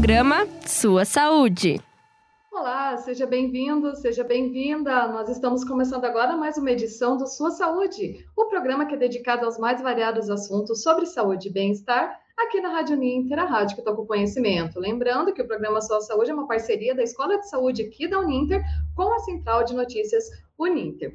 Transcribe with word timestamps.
Programa 0.00 0.48
Sua 0.66 1.04
Saúde. 1.04 1.78
Olá, 2.50 2.96
seja 2.96 3.26
bem-vindo, 3.26 3.94
seja 3.96 4.24
bem-vinda. 4.24 5.06
Nós 5.08 5.28
estamos 5.28 5.62
começando 5.62 6.06
agora 6.06 6.38
mais 6.38 6.56
uma 6.56 6.70
edição 6.70 7.18
do 7.18 7.26
Sua 7.26 7.50
Saúde, 7.50 8.26
o 8.34 8.46
programa 8.46 8.86
que 8.86 8.94
é 8.94 8.96
dedicado 8.96 9.44
aos 9.44 9.58
mais 9.58 9.82
variados 9.82 10.30
assuntos 10.30 10.82
sobre 10.82 11.04
saúde 11.04 11.48
e 11.48 11.52
bem-estar 11.52 12.18
aqui 12.38 12.62
na 12.62 12.70
Rádio 12.70 12.96
Uninter, 12.96 13.38
a 13.38 13.44
rádio 13.44 13.76
que 13.76 13.82
toca 13.82 14.00
o 14.00 14.06
conhecimento. 14.06 14.80
Lembrando 14.80 15.34
que 15.34 15.42
o 15.42 15.46
programa 15.46 15.82
Sua 15.82 16.00
Saúde 16.00 16.30
é 16.30 16.34
uma 16.34 16.48
parceria 16.48 16.94
da 16.94 17.02
Escola 17.02 17.36
de 17.36 17.50
Saúde 17.50 17.82
aqui 17.82 18.08
da 18.08 18.20
Uninter 18.20 18.62
com 18.96 19.12
a 19.12 19.18
Central 19.18 19.64
de 19.64 19.74
Notícias 19.74 20.24
Uninter. 20.58 21.14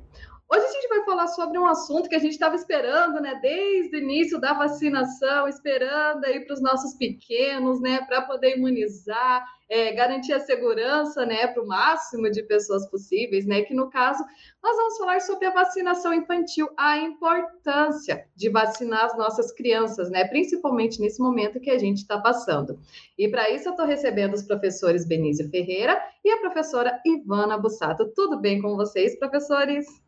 Hoje 0.55 0.67
a 0.67 0.71
gente 0.71 0.87
vai 0.87 1.03
falar 1.03 1.27
sobre 1.27 1.59
um 1.59 1.65
assunto 1.65 2.07
que 2.07 2.15
a 2.15 2.19
gente 2.19 2.31
estava 2.31 2.55
esperando, 2.55 3.19
né, 3.19 3.37
desde 3.41 3.93
o 3.93 3.99
início 3.99 4.39
da 4.39 4.53
vacinação, 4.53 5.49
esperando 5.49 6.23
aí 6.23 6.45
para 6.45 6.53
os 6.53 6.61
nossos 6.61 6.93
pequenos, 6.93 7.81
né, 7.81 7.99
para 8.07 8.21
poder 8.21 8.55
imunizar, 8.55 9.45
é, 9.67 9.91
garantir 9.91 10.31
a 10.31 10.39
segurança, 10.39 11.25
né, 11.25 11.45
para 11.47 11.61
o 11.61 11.67
máximo 11.67 12.31
de 12.31 12.41
pessoas 12.41 12.89
possíveis, 12.89 13.45
né, 13.45 13.63
que 13.63 13.73
no 13.73 13.89
caso 13.89 14.23
nós 14.63 14.77
vamos 14.77 14.97
falar 14.97 15.19
sobre 15.19 15.45
a 15.45 15.51
vacinação 15.51 16.13
infantil, 16.13 16.69
a 16.77 16.99
importância 16.99 18.25
de 18.33 18.49
vacinar 18.49 19.03
as 19.03 19.17
nossas 19.17 19.51
crianças, 19.51 20.09
né, 20.09 20.23
principalmente 20.23 21.01
nesse 21.01 21.21
momento 21.21 21.59
que 21.59 21.69
a 21.69 21.77
gente 21.77 21.97
está 21.97 22.17
passando. 22.17 22.79
E 23.17 23.27
para 23.27 23.49
isso 23.49 23.67
eu 23.67 23.71
estou 23.71 23.85
recebendo 23.85 24.35
os 24.35 24.43
professores 24.43 25.05
Benício 25.05 25.49
Ferreira 25.49 26.01
e 26.23 26.29
a 26.29 26.37
professora 26.37 26.97
Ivana 27.05 27.57
Bussato. 27.57 28.09
Tudo 28.15 28.39
bem 28.39 28.61
com 28.61 28.77
vocês, 28.77 29.19
professores? 29.19 30.04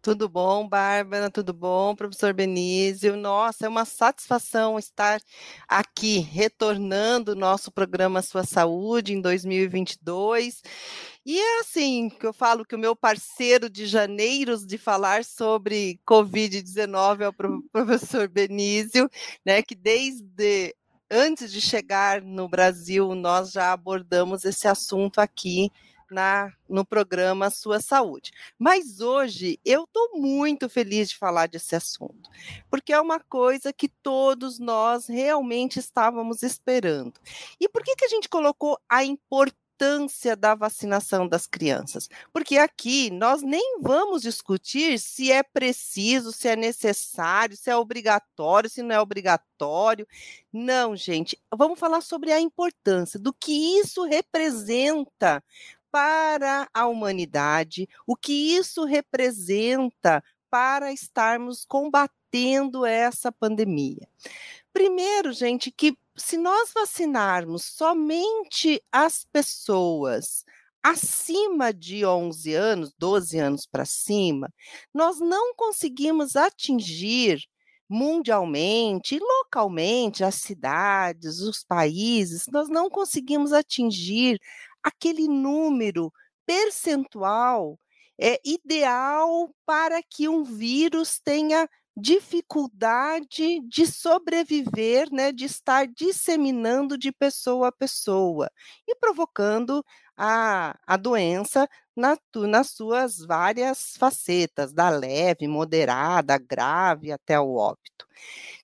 Tudo 0.00 0.28
bom, 0.28 0.68
Bárbara? 0.68 1.30
Tudo 1.30 1.52
bom, 1.52 1.94
professor 1.94 2.32
Benício? 2.32 3.16
Nossa, 3.16 3.66
é 3.66 3.68
uma 3.68 3.84
satisfação 3.84 4.78
estar 4.78 5.20
aqui, 5.68 6.18
retornando 6.18 7.32
o 7.32 7.34
nosso 7.34 7.70
programa 7.70 8.22
Sua 8.22 8.44
Saúde 8.44 9.12
em 9.12 9.20
2022. 9.20 10.62
E 11.26 11.38
é 11.38 11.60
assim 11.60 12.08
que 12.08 12.26
eu 12.26 12.32
falo 12.32 12.64
que 12.64 12.74
o 12.74 12.78
meu 12.78 12.96
parceiro 12.96 13.68
de 13.68 13.86
janeiros 13.86 14.66
de 14.66 14.78
falar 14.78 15.24
sobre 15.24 16.00
Covid-19 16.08 17.20
é 17.20 17.28
o 17.28 17.32
professor 17.70 18.28
Benício, 18.28 19.10
né, 19.44 19.62
que 19.62 19.74
desde 19.74 20.74
antes 21.10 21.50
de 21.52 21.60
chegar 21.60 22.22
no 22.22 22.48
Brasil, 22.48 23.14
nós 23.14 23.52
já 23.52 23.72
abordamos 23.72 24.44
esse 24.44 24.68
assunto 24.68 25.20
aqui 25.20 25.70
na, 26.10 26.52
no 26.68 26.84
programa 26.84 27.50
Sua 27.50 27.80
Saúde. 27.80 28.32
Mas 28.58 29.00
hoje 29.00 29.58
eu 29.64 29.84
estou 29.84 30.18
muito 30.18 30.68
feliz 30.68 31.10
de 31.10 31.16
falar 31.16 31.48
desse 31.48 31.74
assunto, 31.76 32.30
porque 32.70 32.92
é 32.92 33.00
uma 33.00 33.20
coisa 33.20 33.72
que 33.72 33.88
todos 33.88 34.58
nós 34.58 35.06
realmente 35.06 35.78
estávamos 35.78 36.42
esperando. 36.42 37.14
E 37.60 37.68
por 37.68 37.82
que, 37.82 37.96
que 37.96 38.04
a 38.04 38.08
gente 38.08 38.28
colocou 38.28 38.78
a 38.88 39.04
importância? 39.04 39.68
importância 39.78 40.34
da 40.34 40.56
vacinação 40.56 41.28
das 41.28 41.46
crianças, 41.46 42.08
porque 42.32 42.58
aqui 42.58 43.10
nós 43.10 43.42
nem 43.42 43.78
vamos 43.80 44.22
discutir 44.22 44.98
se 44.98 45.30
é 45.30 45.42
preciso, 45.42 46.32
se 46.32 46.48
é 46.48 46.56
necessário, 46.56 47.56
se 47.56 47.70
é 47.70 47.76
obrigatório, 47.76 48.68
se 48.68 48.82
não 48.82 48.96
é 48.96 49.00
obrigatório. 49.00 50.06
Não, 50.52 50.96
gente, 50.96 51.40
vamos 51.54 51.78
falar 51.78 52.00
sobre 52.00 52.32
a 52.32 52.40
importância 52.40 53.20
do 53.20 53.32
que 53.32 53.78
isso 53.78 54.02
representa 54.04 55.42
para 55.90 56.68
a 56.72 56.86
humanidade, 56.86 57.88
o 58.06 58.16
que 58.16 58.56
isso 58.56 58.84
representa 58.84 60.22
para 60.50 60.92
estarmos 60.92 61.64
combatendo 61.64 62.84
essa 62.86 63.30
pandemia. 63.30 64.08
Primeiro, 64.72 65.32
gente, 65.32 65.70
que 65.70 65.96
se 66.16 66.36
nós 66.36 66.72
vacinarmos 66.74 67.64
somente 67.64 68.82
as 68.92 69.24
pessoas 69.24 70.44
acima 70.82 71.72
de 71.72 72.04
11 72.04 72.54
anos, 72.54 72.94
12 72.98 73.38
anos 73.38 73.66
para 73.66 73.84
cima, 73.84 74.52
nós 74.94 75.20
não 75.20 75.54
conseguimos 75.54 76.36
atingir 76.36 77.40
mundialmente, 77.88 79.18
localmente, 79.18 80.22
as 80.22 80.34
cidades, 80.34 81.40
os 81.40 81.64
países, 81.64 82.46
nós 82.52 82.68
não 82.68 82.90
conseguimos 82.90 83.52
atingir 83.52 84.38
aquele 84.88 85.28
número 85.28 86.12
percentual 86.46 87.78
é 88.20 88.40
ideal 88.44 89.54
para 89.64 90.02
que 90.02 90.28
um 90.28 90.42
vírus 90.42 91.20
tenha 91.20 91.68
dificuldade 91.96 93.60
de 93.60 93.86
sobreviver, 93.86 95.08
né, 95.12 95.32
de 95.32 95.44
estar 95.44 95.86
disseminando 95.86 96.96
de 96.96 97.10
pessoa 97.10 97.68
a 97.68 97.72
pessoa 97.72 98.50
e 98.86 98.94
provocando 98.94 99.84
a, 100.16 100.78
a 100.86 100.96
doença 100.96 101.68
na, 101.96 102.16
nas 102.48 102.70
suas 102.70 103.18
várias 103.18 103.96
facetas, 103.96 104.72
da 104.72 104.88
leve, 104.88 105.48
moderada, 105.48 106.38
grave 106.38 107.10
até 107.10 107.38
o 107.38 107.56
óbito, 107.56 108.06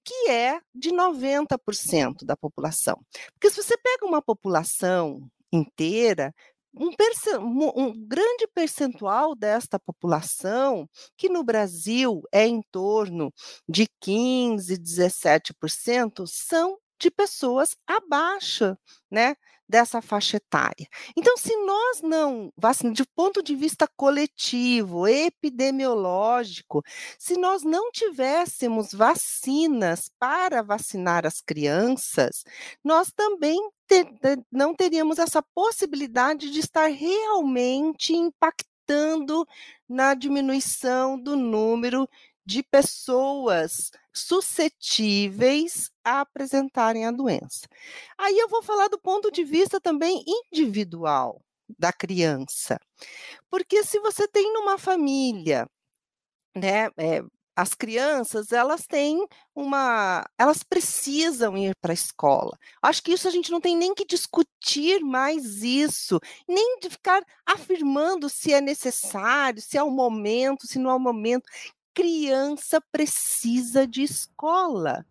que 0.05 0.31
é 0.31 0.61
de 0.75 0.91
90% 0.91 2.25
da 2.25 2.37
população. 2.37 3.05
Porque 3.33 3.51
se 3.51 3.63
você 3.63 3.77
pega 3.77 4.07
uma 4.07 4.23
população 4.23 5.29
inteira, 5.57 6.33
um, 6.77 6.91
um, 7.77 8.07
grande 8.07 8.49
percentual 8.53 9.35
desta 9.37 9.79
população, 9.79 10.89
que 11.17 11.29
no 11.29 11.45
Brasil 11.45 12.23
é 12.33 12.47
em 12.47 12.63
torno 12.73 13.33
de 13.69 13.87
15, 14.01 14.77
17%, 14.77 16.27
são 16.27 16.77
de 17.01 17.11
pessoas 17.11 17.77
abaixo, 17.87 18.77
né, 19.11 19.35
dessa 19.69 20.03
faixa 20.03 20.37
etária. 20.37 20.87
Então, 21.17 21.37
se 21.37 21.57
nós 21.65 22.01
não 22.03 22.53
vacinamos, 22.57 22.97
de 22.97 23.05
ponto 23.15 23.43
de 23.43 23.55
vista 23.55 23.89
coletivo, 23.97 25.07
epidemiológico, 25.07 26.83
se 27.19 27.37
nós 27.37 27.63
não 27.63 27.91
tivéssemos 27.91 28.93
vacinas 28.93 30.11
para 30.19 30.63
vacinar 30.63 31.27
as 31.27 31.41
crianças, 31.41 32.45
nós 32.83 33.11
também 33.11 33.59
ter, 33.87 34.07
não 34.51 34.75
teríamos 34.75 35.19
essa 35.19 35.43
possibilidade 35.55 36.51
de 36.51 36.61
estar 36.61 36.87
realmente 36.87 38.15
impactando 38.15 39.47
na 39.89 40.15
diminuição 40.15 41.19
do 41.19 41.37
número 41.37 42.09
de 42.47 42.63
pessoas 42.63 43.91
suscetíveis 44.13 45.91
a 46.05 46.21
apresentarem 46.21 47.07
a 47.07 47.11
doença. 47.11 47.67
Aí 48.19 48.39
eu 48.39 48.49
vou 48.49 48.63
falar 48.63 48.89
do 48.89 48.99
ponto 48.99 49.31
de 49.31 49.45
vista 49.45 49.81
também 49.81 50.23
individual 50.27 51.41
da 51.79 51.93
criança. 51.93 52.79
Porque 53.51 53.83
se 53.85 53.99
você 54.01 54.29
tem 54.29 54.53
numa 54.53 54.79
família, 54.79 55.67
né, 56.57 56.89
é, 56.99 57.23
as 57.57 57.73
crianças, 57.73 58.51
elas 58.53 58.87
têm 58.87 59.27
uma. 59.55 60.25
Elas 60.39 60.63
precisam 60.63 61.57
ir 61.57 61.75
para 61.81 61.93
a 61.93 61.95
escola. 61.95 62.59
Acho 62.83 63.03
que 63.03 63.13
isso 63.13 63.29
a 63.29 63.31
gente 63.31 63.51
não 63.51 63.61
tem 63.61 63.77
nem 63.77 63.95
que 63.95 64.05
discutir 64.05 65.01
mais 65.01 65.63
isso, 65.63 66.19
nem 66.49 66.81
de 66.81 66.91
ficar 66.91 67.23
afirmando 67.47 68.29
se 68.29 68.53
é 68.53 68.61
necessário, 68.61 69.63
se 69.63 69.79
é 69.79 69.83
o 69.83 69.91
momento, 69.91 70.67
se 70.67 70.79
não 70.79 70.91
é 70.91 70.95
o 70.95 71.01
momento. 71.01 71.45
Criança 71.95 72.81
precisa 72.81 73.87
de 73.87 74.03
escola. 74.03 75.07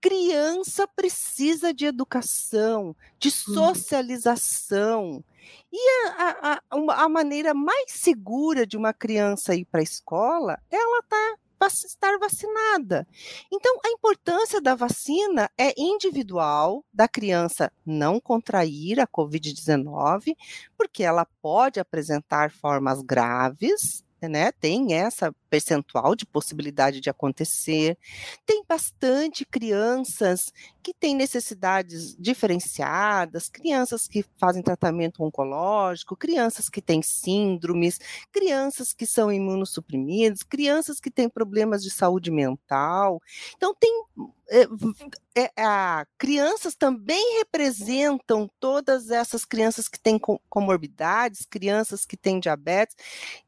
Criança 0.00 0.86
precisa 0.86 1.72
de 1.72 1.86
educação, 1.86 2.94
de 3.18 3.28
uhum. 3.28 3.54
socialização. 3.54 5.24
E 5.72 6.08
a, 6.08 6.60
a, 6.70 7.04
a 7.04 7.08
maneira 7.08 7.54
mais 7.54 7.92
segura 7.92 8.66
de 8.66 8.76
uma 8.76 8.92
criança 8.92 9.54
ir 9.54 9.64
para 9.64 9.80
a 9.80 9.84
escola, 9.84 10.60
ela 10.70 10.98
está 11.00 11.36
estar 11.66 12.18
vacinada. 12.18 13.06
Então, 13.50 13.78
a 13.84 13.88
importância 13.88 14.60
da 14.60 14.74
vacina 14.74 15.50
é 15.56 15.72
individual, 15.80 16.84
da 16.92 17.08
criança 17.08 17.72
não 17.86 18.20
contrair 18.20 19.00
a 19.00 19.06
Covid-19, 19.06 20.36
porque 20.76 21.02
ela 21.02 21.26
pode 21.40 21.80
apresentar 21.80 22.50
formas 22.50 23.00
graves, 23.00 24.03
né? 24.28 24.52
Tem 24.52 24.94
essa 24.94 25.34
percentual 25.48 26.16
de 26.16 26.26
possibilidade 26.26 27.00
de 27.00 27.08
acontecer. 27.08 27.96
Tem 28.44 28.64
bastante 28.68 29.44
crianças 29.44 30.52
que 30.82 30.92
têm 30.92 31.14
necessidades 31.14 32.16
diferenciadas, 32.18 33.48
crianças 33.48 34.08
que 34.08 34.24
fazem 34.36 34.62
tratamento 34.62 35.22
oncológico, 35.22 36.16
crianças 36.16 36.68
que 36.68 36.82
têm 36.82 37.02
síndromes, 37.02 37.98
crianças 38.32 38.92
que 38.92 39.06
são 39.06 39.32
imunossuprimidas, 39.32 40.42
crianças 40.42 41.00
que 41.00 41.10
têm 41.10 41.28
problemas 41.28 41.82
de 41.82 41.90
saúde 41.90 42.30
mental. 42.30 43.22
Então, 43.56 43.74
tem 43.74 44.04
é, 44.48 44.66
é, 45.34 45.50
a, 45.56 46.06
crianças 46.18 46.74
também 46.74 47.38
representam 47.38 48.48
todas 48.60 49.10
essas 49.10 49.44
crianças 49.44 49.88
que 49.88 49.98
têm 49.98 50.18
comorbidades, 50.48 51.46
crianças 51.46 52.04
que 52.04 52.16
têm 52.16 52.40
diabetes. 52.40 52.96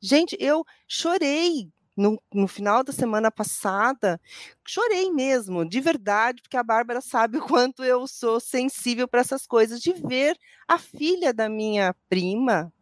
Gente, 0.00 0.36
eu 0.40 0.64
chorei 0.88 1.70
no, 1.96 2.20
no, 2.32 2.46
final 2.46 2.84
da 2.84 2.92
semana 2.92 3.30
passada, 3.30 4.20
chorei 4.66 5.10
mesmo, 5.10 5.66
de 5.66 5.80
verdade, 5.80 6.42
porque 6.42 6.56
a 6.56 6.62
Bárbara 6.62 7.00
sabe 7.00 7.38
o 7.38 7.46
quanto 7.46 7.82
eu 7.84 8.06
sou 8.06 8.38
sensível 8.38 9.08
para 9.08 9.20
essas 9.20 9.46
coisas, 9.46 9.80
de 9.80 9.92
ver 9.92 10.36
a 10.68 10.78
filha 10.78 11.32
da 11.32 11.48
minha 11.48 11.94
prima, 12.08 12.72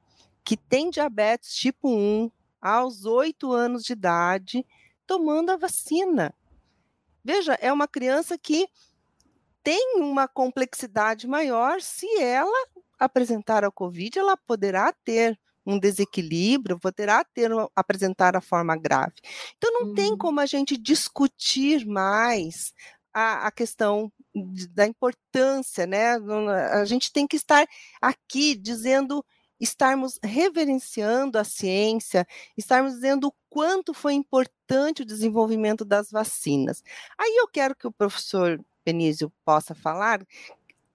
que 0.45 0.57
tem 0.57 0.91
diabetes 0.91 1.55
tipo 1.55 1.89
1, 1.89 2.31
aos 2.61 3.05
oito 3.05 3.53
anos 3.53 3.85
de 3.85 3.93
idade, 3.93 4.67
tomando 5.07 5.51
a 5.51 5.57
vacina. 5.57 6.35
Veja, 7.25 7.55
é 7.55 7.73
uma 7.73 7.89
criança 7.89 8.37
que 8.37 8.69
tem 9.63 9.97
uma 9.97 10.29
complexidade 10.29 11.27
maior. 11.27 11.81
Se 11.81 12.07
ela 12.21 12.69
apresentar 12.99 13.65
a 13.65 13.71
Covid, 13.71 14.19
ela 14.19 14.37
poderá 14.37 14.93
ter 15.05 15.39
um 15.67 15.79
desequilíbrio, 15.79 16.79
poderá 16.79 17.25
ter 17.25 17.51
apresentar 17.75 18.37
a 18.37 18.41
forma 18.41 18.77
grave. 18.77 19.15
Então 19.57 19.73
não 19.73 19.91
hum. 19.91 19.95
tem 19.95 20.17
como 20.17 20.39
a 20.41 20.47
gente 20.47 20.77
discutir 20.77 21.87
mais 21.87 22.75
a, 23.15 23.47
a 23.47 23.51
questão 23.51 24.13
de, 24.35 24.69
da 24.69 24.87
importância, 24.87 25.87
né? 25.87 26.17
A 26.73 26.85
gente 26.85 27.13
tem 27.13 27.27
que 27.27 27.37
estar 27.37 27.67
aqui 28.03 28.55
dizendo 28.55 29.25
estarmos 29.65 30.21
reverenciando 30.23 31.39
a 31.39 31.45
ciência, 31.45 32.27
estarmos 32.57 32.95
dizendo 32.95 33.29
o 33.29 33.35
quanto 33.51 33.93
foi 33.93 34.13
importante 34.13 35.03
o 35.03 35.07
desenvolvimento 35.07 35.85
das 35.85 36.11
vacinas. 36.11 36.85
Aí 37.19 37.37
eu 37.39 37.49
quero 37.49 37.75
que 37.75 37.87
o 37.87 37.93
professor 37.93 38.63
Benício 38.85 39.33
possa 39.45 39.75
falar 39.75 40.23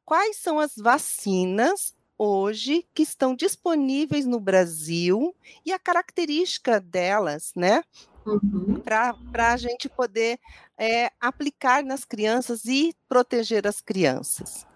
quais 0.06 0.38
são 0.38 0.60
as 0.60 0.76
vacinas 0.78 1.96
hoje 2.18 2.86
que 2.94 3.02
estão 3.02 3.36
disponíveis 3.36 4.26
no 4.26 4.40
Brasil 4.40 5.36
e 5.66 5.72
a 5.72 5.80
característica 5.80 6.80
delas, 6.80 7.52
né? 7.56 7.84
Uhum. 8.26 8.80
Para 8.82 9.16
a 9.54 9.58
gente 9.58 9.90
poder 9.90 10.40
é, 10.78 11.10
aplicar 11.20 11.84
nas 11.84 12.06
crianças 12.06 12.66
e 12.66 12.94
proteger 13.08 13.66
as 13.66 13.82
crianças. 13.82 14.68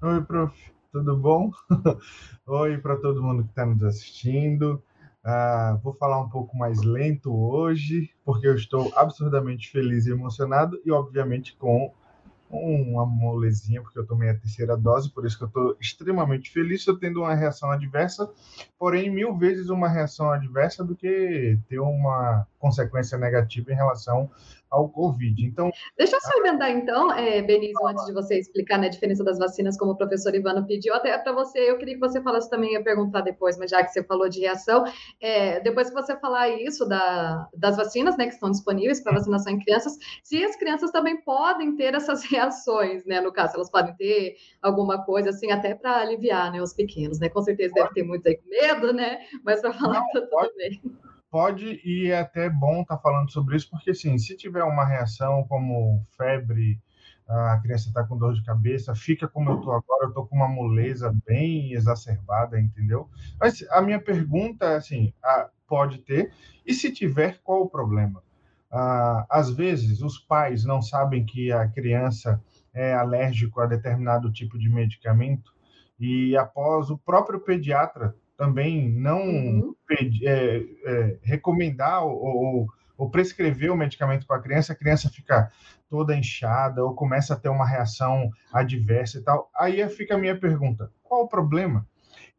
Oi, 0.00 0.22
prof, 0.22 0.73
tudo 0.94 1.16
bom? 1.16 1.50
Oi 2.46 2.78
para 2.78 2.94
todo 2.94 3.20
mundo 3.20 3.42
que 3.42 3.50
está 3.50 3.66
nos 3.66 3.82
assistindo. 3.82 4.80
Uh, 5.24 5.76
vou 5.82 5.92
falar 5.92 6.20
um 6.20 6.28
pouco 6.28 6.56
mais 6.56 6.84
lento 6.84 7.34
hoje, 7.34 8.10
porque 8.24 8.46
eu 8.46 8.54
estou 8.54 8.92
absurdamente 8.94 9.72
feliz 9.72 10.06
e 10.06 10.12
emocionado, 10.12 10.80
e 10.84 10.92
obviamente 10.92 11.56
com 11.56 11.92
uma 12.48 13.04
molezinha, 13.04 13.82
porque 13.82 13.98
eu 13.98 14.06
tomei 14.06 14.30
a 14.30 14.38
terceira 14.38 14.76
dose, 14.76 15.10
por 15.10 15.26
isso 15.26 15.36
que 15.36 15.42
eu 15.42 15.48
estou 15.48 15.76
extremamente 15.80 16.48
feliz. 16.52 16.78
Estou 16.78 16.96
tendo 16.96 17.22
uma 17.22 17.34
reação 17.34 17.72
adversa, 17.72 18.30
porém, 18.78 19.10
mil 19.10 19.36
vezes 19.36 19.70
uma 19.70 19.88
reação 19.88 20.30
adversa 20.30 20.84
do 20.84 20.94
que 20.94 21.58
ter 21.68 21.80
uma 21.80 22.46
consequência 22.64 23.18
negativa 23.18 23.70
em 23.70 23.74
relação 23.74 24.30
ao 24.70 24.88
Covid. 24.88 25.44
Então, 25.44 25.70
deixa 25.98 26.16
eu 26.16 26.20
só 26.20 26.38
emendar 26.38 26.70
então, 26.70 27.12
é, 27.12 27.42
Benício, 27.42 27.86
antes 27.86 28.06
de 28.06 28.12
você 28.12 28.38
explicar 28.38 28.78
né, 28.78 28.86
a 28.86 28.90
diferença 28.90 29.22
das 29.22 29.38
vacinas, 29.38 29.76
como 29.76 29.92
o 29.92 29.96
professor 29.96 30.34
Ivano 30.34 30.66
pediu, 30.66 30.94
até 30.94 31.16
para 31.18 31.32
você, 31.32 31.58
eu 31.58 31.76
queria 31.76 31.94
que 31.94 32.00
você 32.00 32.22
falasse 32.22 32.48
também, 32.48 32.72
ia 32.72 32.82
perguntar 32.82 33.20
depois, 33.20 33.58
mas 33.58 33.70
já 33.70 33.84
que 33.84 33.92
você 33.92 34.02
falou 34.02 34.28
de 34.30 34.40
reação, 34.40 34.82
é, 35.20 35.60
depois 35.60 35.90
que 35.90 35.94
você 35.94 36.16
falar 36.16 36.48
isso 36.48 36.86
da, 36.86 37.46
das 37.54 37.76
vacinas, 37.76 38.16
né, 38.16 38.26
que 38.26 38.34
estão 38.34 38.50
disponíveis 38.50 39.02
para 39.02 39.12
vacinação 39.12 39.52
em 39.52 39.60
crianças, 39.60 39.96
se 40.24 40.42
as 40.42 40.56
crianças 40.56 40.90
também 40.90 41.20
podem 41.20 41.76
ter 41.76 41.94
essas 41.94 42.24
reações, 42.32 43.04
né, 43.04 43.20
no 43.20 43.30
caso, 43.30 43.56
elas 43.56 43.70
podem 43.70 43.94
ter 43.94 44.36
alguma 44.62 45.04
coisa 45.04 45.28
assim, 45.30 45.52
até 45.52 45.74
para 45.74 45.98
aliviar, 45.98 46.50
né, 46.50 46.62
os 46.62 46.72
pequenos, 46.72 47.20
né, 47.20 47.28
com 47.28 47.42
certeza 47.42 47.74
deve 47.74 47.90
ter 47.90 48.02
muitos 48.02 48.26
aí 48.26 48.38
com 48.38 48.48
medo, 48.48 48.92
né, 48.94 49.18
mas 49.44 49.60
para 49.60 49.74
falar 49.74 50.00
Não, 50.00 50.06
tá 50.08 50.20
tudo 50.20 50.30
pode. 50.30 50.54
bem 50.56 50.80
pode 51.34 51.80
e 51.84 52.12
é 52.12 52.20
até 52.20 52.48
bom 52.48 52.82
estar 52.82 52.94
tá 52.94 53.02
falando 53.02 53.28
sobre 53.28 53.56
isso, 53.56 53.68
porque 53.68 53.90
assim, 53.90 54.16
se 54.18 54.36
tiver 54.36 54.62
uma 54.62 54.84
reação 54.84 55.42
como 55.48 56.06
febre, 56.16 56.80
a 57.26 57.58
criança 57.58 57.88
está 57.88 58.04
com 58.04 58.16
dor 58.16 58.34
de 58.34 58.44
cabeça, 58.44 58.94
fica 58.94 59.26
como 59.26 59.50
eu 59.50 59.56
estou 59.56 59.72
agora, 59.72 60.04
eu 60.04 60.08
estou 60.10 60.28
com 60.28 60.36
uma 60.36 60.46
moleza 60.46 61.12
bem 61.26 61.72
exacerbada, 61.72 62.60
entendeu? 62.60 63.10
Mas 63.40 63.66
a 63.72 63.82
minha 63.82 64.00
pergunta 64.00 64.64
é 64.64 64.76
assim, 64.76 65.12
pode 65.66 65.98
ter, 65.98 66.32
e 66.64 66.72
se 66.72 66.92
tiver, 66.92 67.40
qual 67.42 67.62
o 67.62 67.68
problema? 67.68 68.22
às 69.28 69.50
vezes, 69.50 70.02
os 70.02 70.18
pais 70.18 70.64
não 70.64 70.82
sabem 70.82 71.24
que 71.24 71.50
a 71.50 71.66
criança 71.68 72.40
é 72.72 72.92
alérgico 72.92 73.60
a 73.60 73.66
determinado 73.66 74.32
tipo 74.32 74.56
de 74.56 74.68
medicamento, 74.68 75.52
e 75.98 76.36
após 76.36 76.90
o 76.90 76.98
próprio 76.98 77.40
pediatra 77.40 78.14
também 78.36 78.90
não 78.90 79.22
uhum. 79.22 79.74
é, 80.22 80.62
é, 80.84 81.18
recomendar 81.22 82.04
ou, 82.04 82.68
ou, 82.96 83.10
prescrever 83.10 83.70
o 83.70 83.76
medicamento 83.76 84.26
para 84.26 84.36
a 84.36 84.42
criança, 84.42 84.72
a 84.72 84.76
criança 84.76 85.08
fica 85.08 85.50
toda 85.88 86.16
inchada 86.16 86.84
ou 86.84 86.94
começa 86.94 87.34
a 87.34 87.36
ter 87.36 87.48
uma 87.48 87.66
reação 87.66 88.30
adversa 88.52 89.18
e 89.18 89.22
tal. 89.22 89.50
Aí 89.56 89.88
fica 89.88 90.14
a 90.14 90.18
minha 90.18 90.38
pergunta: 90.38 90.90
qual 91.02 91.22
o 91.22 91.28
problema? 91.28 91.86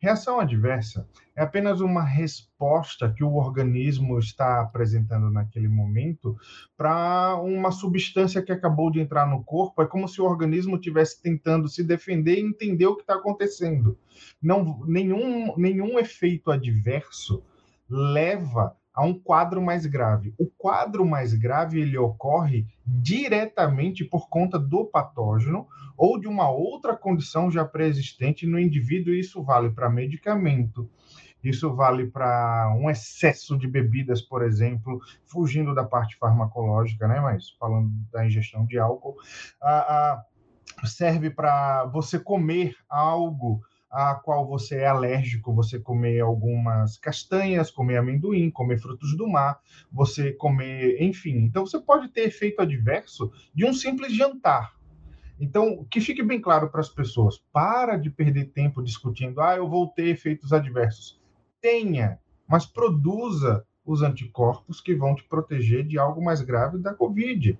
Reação 0.05 0.39
adversa 0.39 1.09
é 1.35 1.41
apenas 1.41 1.81
uma 1.81 2.03
resposta 2.03 3.11
que 3.11 3.23
o 3.23 3.37
organismo 3.37 4.19
está 4.19 4.61
apresentando 4.61 5.31
naquele 5.31 5.67
momento 5.67 6.37
para 6.77 7.35
uma 7.41 7.71
substância 7.71 8.39
que 8.43 8.51
acabou 8.51 8.91
de 8.91 8.99
entrar 8.99 9.27
no 9.27 9.43
corpo. 9.43 9.81
É 9.81 9.87
como 9.87 10.07
se 10.07 10.21
o 10.21 10.25
organismo 10.25 10.75
estivesse 10.75 11.19
tentando 11.23 11.67
se 11.67 11.83
defender 11.83 12.35
e 12.35 12.45
entender 12.45 12.85
o 12.85 12.95
que 12.95 13.01
está 13.01 13.15
acontecendo. 13.15 13.97
Não, 14.39 14.85
nenhum, 14.85 15.57
nenhum 15.57 15.97
efeito 15.97 16.51
adverso 16.51 17.43
leva 17.89 18.77
a 18.95 19.03
um 19.03 19.13
quadro 19.13 19.61
mais 19.61 19.85
grave. 19.85 20.33
O 20.39 20.47
quadro 20.47 21.05
mais 21.05 21.33
grave 21.33 21.81
ele 21.81 21.97
ocorre 21.97 22.65
diretamente 22.85 24.05
por 24.05 24.29
conta 24.29 24.57
do 24.57 24.85
patógeno 24.85 25.67
ou 25.97 26.19
de 26.19 26.27
uma 26.27 26.49
outra 26.49 26.95
condição 26.95 27.51
já 27.51 27.65
pré-existente 27.65 28.47
no 28.47 28.59
indivíduo, 28.59 29.13
e 29.13 29.19
isso 29.19 29.43
vale 29.43 29.69
para 29.69 29.89
medicamento, 29.89 30.89
isso 31.43 31.73
vale 31.75 32.07
para 32.07 32.73
um 32.77 32.89
excesso 32.89 33.57
de 33.57 33.67
bebidas, 33.67 34.21
por 34.21 34.43
exemplo, 34.43 34.99
fugindo 35.25 35.75
da 35.75 35.83
parte 35.83 36.17
farmacológica, 36.17 37.07
né? 37.07 37.19
Mas 37.19 37.51
falando 37.59 37.91
da 38.11 38.25
ingestão 38.25 38.65
de 38.65 38.79
álcool, 38.79 39.15
ah, 39.61 40.23
ah, 40.81 40.87
serve 40.87 41.29
para 41.29 41.85
você 41.85 42.19
comer 42.19 42.75
algo 42.89 43.61
a 43.95 44.13
qual 44.13 44.45
você 44.45 44.79
é 44.79 44.87
alérgico, 44.87 45.53
você 45.53 45.79
comer 45.79 46.19
algumas 46.19 46.97
castanhas, 46.97 47.71
comer 47.71 47.95
amendoim, 47.95 48.51
comer 48.51 48.77
frutos 48.77 49.15
do 49.15 49.25
mar, 49.25 49.57
você 49.89 50.33
comer, 50.33 51.01
enfim. 51.01 51.37
Então 51.37 51.65
você 51.65 51.79
pode 51.79 52.09
ter 52.09 52.23
efeito 52.23 52.61
adverso 52.61 53.31
de 53.53 53.65
um 53.65 53.73
simples 53.73 54.13
jantar. 54.13 54.75
Então, 55.39 55.85
que 55.89 56.01
fique 56.01 56.21
bem 56.21 56.41
claro 56.41 56.69
para 56.69 56.81
as 56.81 56.89
pessoas, 56.89 57.41
para 57.53 57.95
de 57.95 58.09
perder 58.09 58.51
tempo 58.51 58.83
discutindo, 58.83 59.39
ah, 59.39 59.55
eu 59.55 59.69
vou 59.69 59.87
ter 59.87 60.07
efeitos 60.07 60.51
adversos. 60.51 61.17
Tenha, 61.61 62.19
mas 62.49 62.65
produza 62.65 63.65
os 63.85 64.01
anticorpos 64.01 64.81
que 64.81 64.93
vão 64.93 65.15
te 65.15 65.23
proteger 65.23 65.85
de 65.85 65.97
algo 65.97 66.21
mais 66.21 66.41
grave 66.41 66.79
da 66.79 66.93
Covid. 66.93 67.57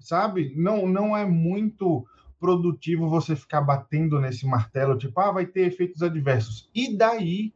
Sabe? 0.00 0.52
Não, 0.56 0.88
não 0.88 1.16
é 1.16 1.24
muito 1.24 2.04
produtivo 2.40 3.08
você 3.08 3.36
ficar 3.36 3.60
batendo 3.60 4.18
nesse 4.18 4.46
martelo, 4.46 4.96
tipo, 4.96 5.20
ah, 5.20 5.30
vai 5.30 5.46
ter 5.46 5.66
efeitos 5.66 6.02
adversos. 6.02 6.70
E 6.74 6.96
daí 6.96 7.52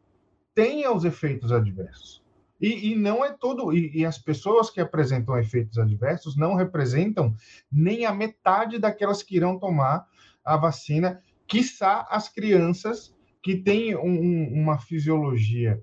tenha 0.55 0.93
os 0.93 1.05
efeitos 1.05 1.51
adversos. 1.51 2.23
E, 2.61 2.93
e 2.93 2.97
não 2.97 3.25
é 3.25 3.33
todo. 3.33 3.73
E, 3.73 3.91
e, 3.97 4.07
as 4.07 4.19
pessoas 4.19 4.71
que 4.71 4.81
apresentam 4.81 5.39
efeitos 5.39 5.79
adversos 5.79 6.37
não 6.37 6.55
representam 6.55 7.35
nem 7.73 8.05
a 8.05 8.15
metade 8.15 8.79
daquelas 8.79 9.23
que 9.23 9.37
irão 9.37 9.59
tomar 9.59 10.07
a 10.45 10.57
vacina, 10.57 11.21
quiçá 11.47 12.07
as 12.11 12.29
crianças 12.29 13.15
que 13.43 13.57
têm 13.57 13.97
um, 13.97 14.53
uma 14.53 14.79
fisiologia 14.79 15.83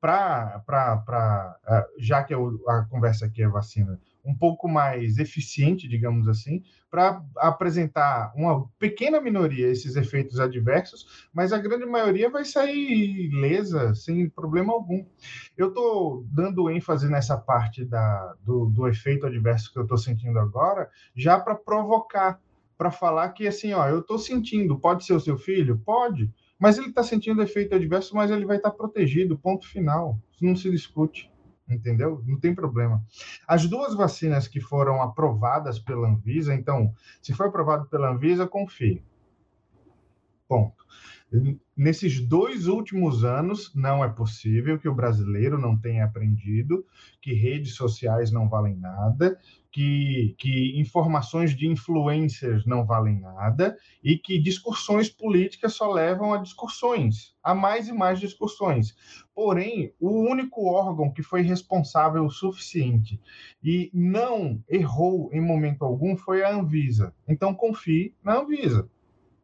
para. 0.00 0.62
Ah, 0.66 1.86
já 1.98 2.24
que 2.24 2.34
a 2.34 2.82
conversa 2.90 3.26
aqui 3.26 3.42
é 3.42 3.48
vacina, 3.48 4.00
um 4.24 4.34
pouco 4.34 4.68
mais 4.68 5.18
eficiente, 5.18 5.88
digamos 5.88 6.28
assim, 6.28 6.62
para 6.90 7.22
apresentar 7.36 8.32
uma 8.34 8.68
pequena 8.78 9.20
minoria 9.20 9.68
esses 9.68 9.96
efeitos 9.96 10.40
adversos, 10.40 11.28
mas 11.32 11.52
a 11.52 11.58
grande 11.58 11.86
maioria 11.86 12.28
vai 12.28 12.44
sair 12.44 13.26
ilesa, 13.26 13.94
sem 13.94 14.28
problema 14.28 14.72
algum. 14.72 15.04
Eu 15.56 15.68
estou 15.68 16.26
dando 16.30 16.70
ênfase 16.70 17.08
nessa 17.08 17.36
parte 17.36 17.84
da, 17.84 18.34
do, 18.42 18.66
do 18.66 18.88
efeito 18.88 19.26
adverso 19.26 19.72
que 19.72 19.78
eu 19.78 19.84
estou 19.84 19.98
sentindo 19.98 20.38
agora, 20.38 20.90
já 21.14 21.38
para 21.38 21.54
provocar, 21.54 22.40
para 22.76 22.90
falar 22.90 23.28
que 23.30 23.46
assim, 23.46 23.72
ó, 23.72 23.86
eu 23.88 24.00
estou 24.00 24.18
sentindo, 24.18 24.78
pode 24.78 25.04
ser 25.04 25.12
o 25.12 25.20
seu 25.20 25.36
filho? 25.36 25.78
Pode, 25.84 26.30
mas 26.58 26.76
ele 26.76 26.88
está 26.88 27.02
sentindo 27.02 27.42
efeito 27.42 27.74
adverso, 27.74 28.14
mas 28.14 28.30
ele 28.30 28.44
vai 28.44 28.56
estar 28.56 28.70
tá 28.70 28.76
protegido, 28.76 29.38
ponto 29.38 29.66
final. 29.66 30.18
Não 30.40 30.56
se 30.56 30.70
discute 30.70 31.29
entendeu? 31.74 32.22
Não 32.26 32.38
tem 32.38 32.54
problema. 32.54 33.02
As 33.46 33.66
duas 33.66 33.94
vacinas 33.94 34.48
que 34.48 34.60
foram 34.60 35.00
aprovadas 35.00 35.78
pela 35.78 36.08
Anvisa, 36.08 36.54
então, 36.54 36.94
se 37.22 37.32
foi 37.32 37.46
aprovado 37.46 37.86
pela 37.86 38.10
Anvisa, 38.10 38.46
confie. 38.46 39.02
Ponto. 40.48 40.79
Nesses 41.76 42.20
dois 42.20 42.66
últimos 42.66 43.24
anos, 43.24 43.72
não 43.74 44.04
é 44.04 44.08
possível 44.08 44.78
que 44.78 44.88
o 44.88 44.94
brasileiro 44.94 45.58
não 45.58 45.78
tenha 45.78 46.04
aprendido 46.04 46.84
que 47.22 47.32
redes 47.32 47.76
sociais 47.76 48.32
não 48.32 48.48
valem 48.48 48.76
nada, 48.76 49.38
que, 49.70 50.34
que 50.36 50.80
informações 50.80 51.56
de 51.56 51.68
influencers 51.68 52.66
não 52.66 52.84
valem 52.84 53.20
nada 53.20 53.78
e 54.02 54.18
que 54.18 54.40
discussões 54.40 55.08
políticas 55.08 55.74
só 55.74 55.92
levam 55.92 56.34
a 56.34 56.38
discussões, 56.38 57.36
a 57.42 57.54
mais 57.54 57.86
e 57.86 57.92
mais 57.92 58.18
discussões. 58.18 58.96
Porém, 59.32 59.92
o 60.00 60.28
único 60.28 60.66
órgão 60.66 61.12
que 61.12 61.22
foi 61.22 61.42
responsável 61.42 62.24
o 62.24 62.30
suficiente 62.30 63.20
e 63.62 63.88
não 63.94 64.60
errou 64.68 65.30
em 65.32 65.40
momento 65.40 65.84
algum 65.84 66.16
foi 66.16 66.42
a 66.42 66.52
Anvisa. 66.52 67.14
Então, 67.28 67.54
confie 67.54 68.14
na 68.24 68.40
Anvisa. 68.40 68.90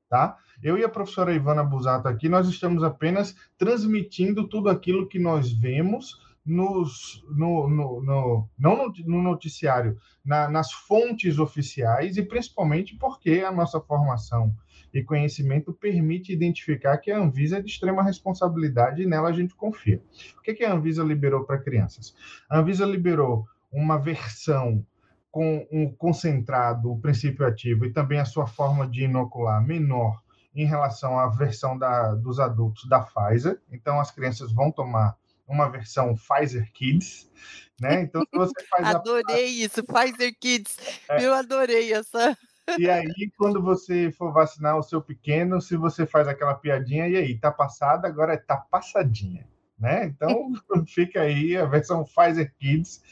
Tá? 0.08 0.36
Eu 0.62 0.78
e 0.78 0.84
a 0.84 0.88
professora 0.88 1.34
Ivana 1.34 1.62
Busato 1.62 2.08
aqui, 2.08 2.28
nós 2.28 2.48
estamos 2.48 2.82
apenas 2.82 3.34
transmitindo 3.58 4.48
tudo 4.48 4.68
aquilo 4.68 5.08
que 5.08 5.18
nós 5.18 5.52
vemos 5.52 6.20
nos, 6.46 7.24
no, 7.28 7.68
no, 7.68 8.02
no, 8.02 8.48
não 8.56 8.92
no 9.04 9.22
noticiário, 9.22 9.98
na, 10.24 10.48
nas 10.48 10.72
fontes 10.72 11.38
oficiais 11.38 12.16
e 12.16 12.22
principalmente 12.22 12.96
porque 12.96 13.42
a 13.46 13.50
nossa 13.50 13.80
formação 13.80 14.54
e 14.94 15.02
conhecimento 15.02 15.72
permite 15.72 16.32
identificar 16.32 16.98
que 16.98 17.10
a 17.10 17.18
Anvisa 17.18 17.58
é 17.58 17.60
de 17.60 17.68
extrema 17.68 18.02
responsabilidade 18.02 19.02
e 19.02 19.06
nela 19.06 19.28
a 19.28 19.32
gente 19.32 19.54
confia. 19.54 20.00
O 20.38 20.42
que, 20.42 20.54
que 20.54 20.64
a 20.64 20.72
Anvisa 20.72 21.02
liberou 21.02 21.44
para 21.44 21.58
crianças? 21.58 22.14
A 22.48 22.60
Anvisa 22.60 22.86
liberou 22.86 23.44
uma 23.70 23.98
versão 23.98 24.86
com 25.30 25.66
um 25.70 25.92
concentrado, 25.92 26.90
o 26.90 26.98
princípio 26.98 27.46
ativo 27.46 27.84
e 27.84 27.92
também 27.92 28.18
a 28.18 28.24
sua 28.24 28.46
forma 28.46 28.88
de 28.88 29.04
inocular 29.04 29.62
menor 29.62 30.22
em 30.56 30.64
relação 30.64 31.18
à 31.18 31.28
versão 31.28 31.76
da, 31.76 32.14
dos 32.14 32.40
adultos 32.40 32.88
da 32.88 33.00
Pfizer. 33.00 33.60
Então, 33.70 34.00
as 34.00 34.10
crianças 34.10 34.50
vão 34.50 34.72
tomar 34.72 35.14
uma 35.46 35.68
versão 35.68 36.14
Pfizer 36.16 36.72
Kids, 36.72 37.30
né? 37.78 38.00
Então, 38.00 38.22
se 38.22 38.36
você 38.36 38.54
faz 38.70 38.94
Adorei 38.94 39.44
a... 39.44 39.64
isso, 39.66 39.84
Pfizer 39.84 40.34
Kids. 40.40 40.78
É. 41.10 41.24
Eu 41.24 41.34
adorei 41.34 41.92
essa. 41.92 42.36
E 42.78 42.88
aí, 42.88 43.30
quando 43.36 43.62
você 43.62 44.10
for 44.10 44.32
vacinar 44.32 44.78
o 44.78 44.82
seu 44.82 45.00
pequeno, 45.00 45.60
se 45.60 45.76
você 45.76 46.06
faz 46.06 46.26
aquela 46.26 46.54
piadinha, 46.54 47.06
e 47.06 47.16
aí, 47.16 47.38
tá 47.38 47.52
passada, 47.52 48.08
agora 48.08 48.36
tá 48.36 48.56
passadinha, 48.56 49.46
né? 49.78 50.06
Então, 50.06 50.52
fica 50.88 51.20
aí 51.20 51.54
a 51.54 51.66
versão 51.66 52.02
Pfizer 52.02 52.52
Kids, 52.58 53.02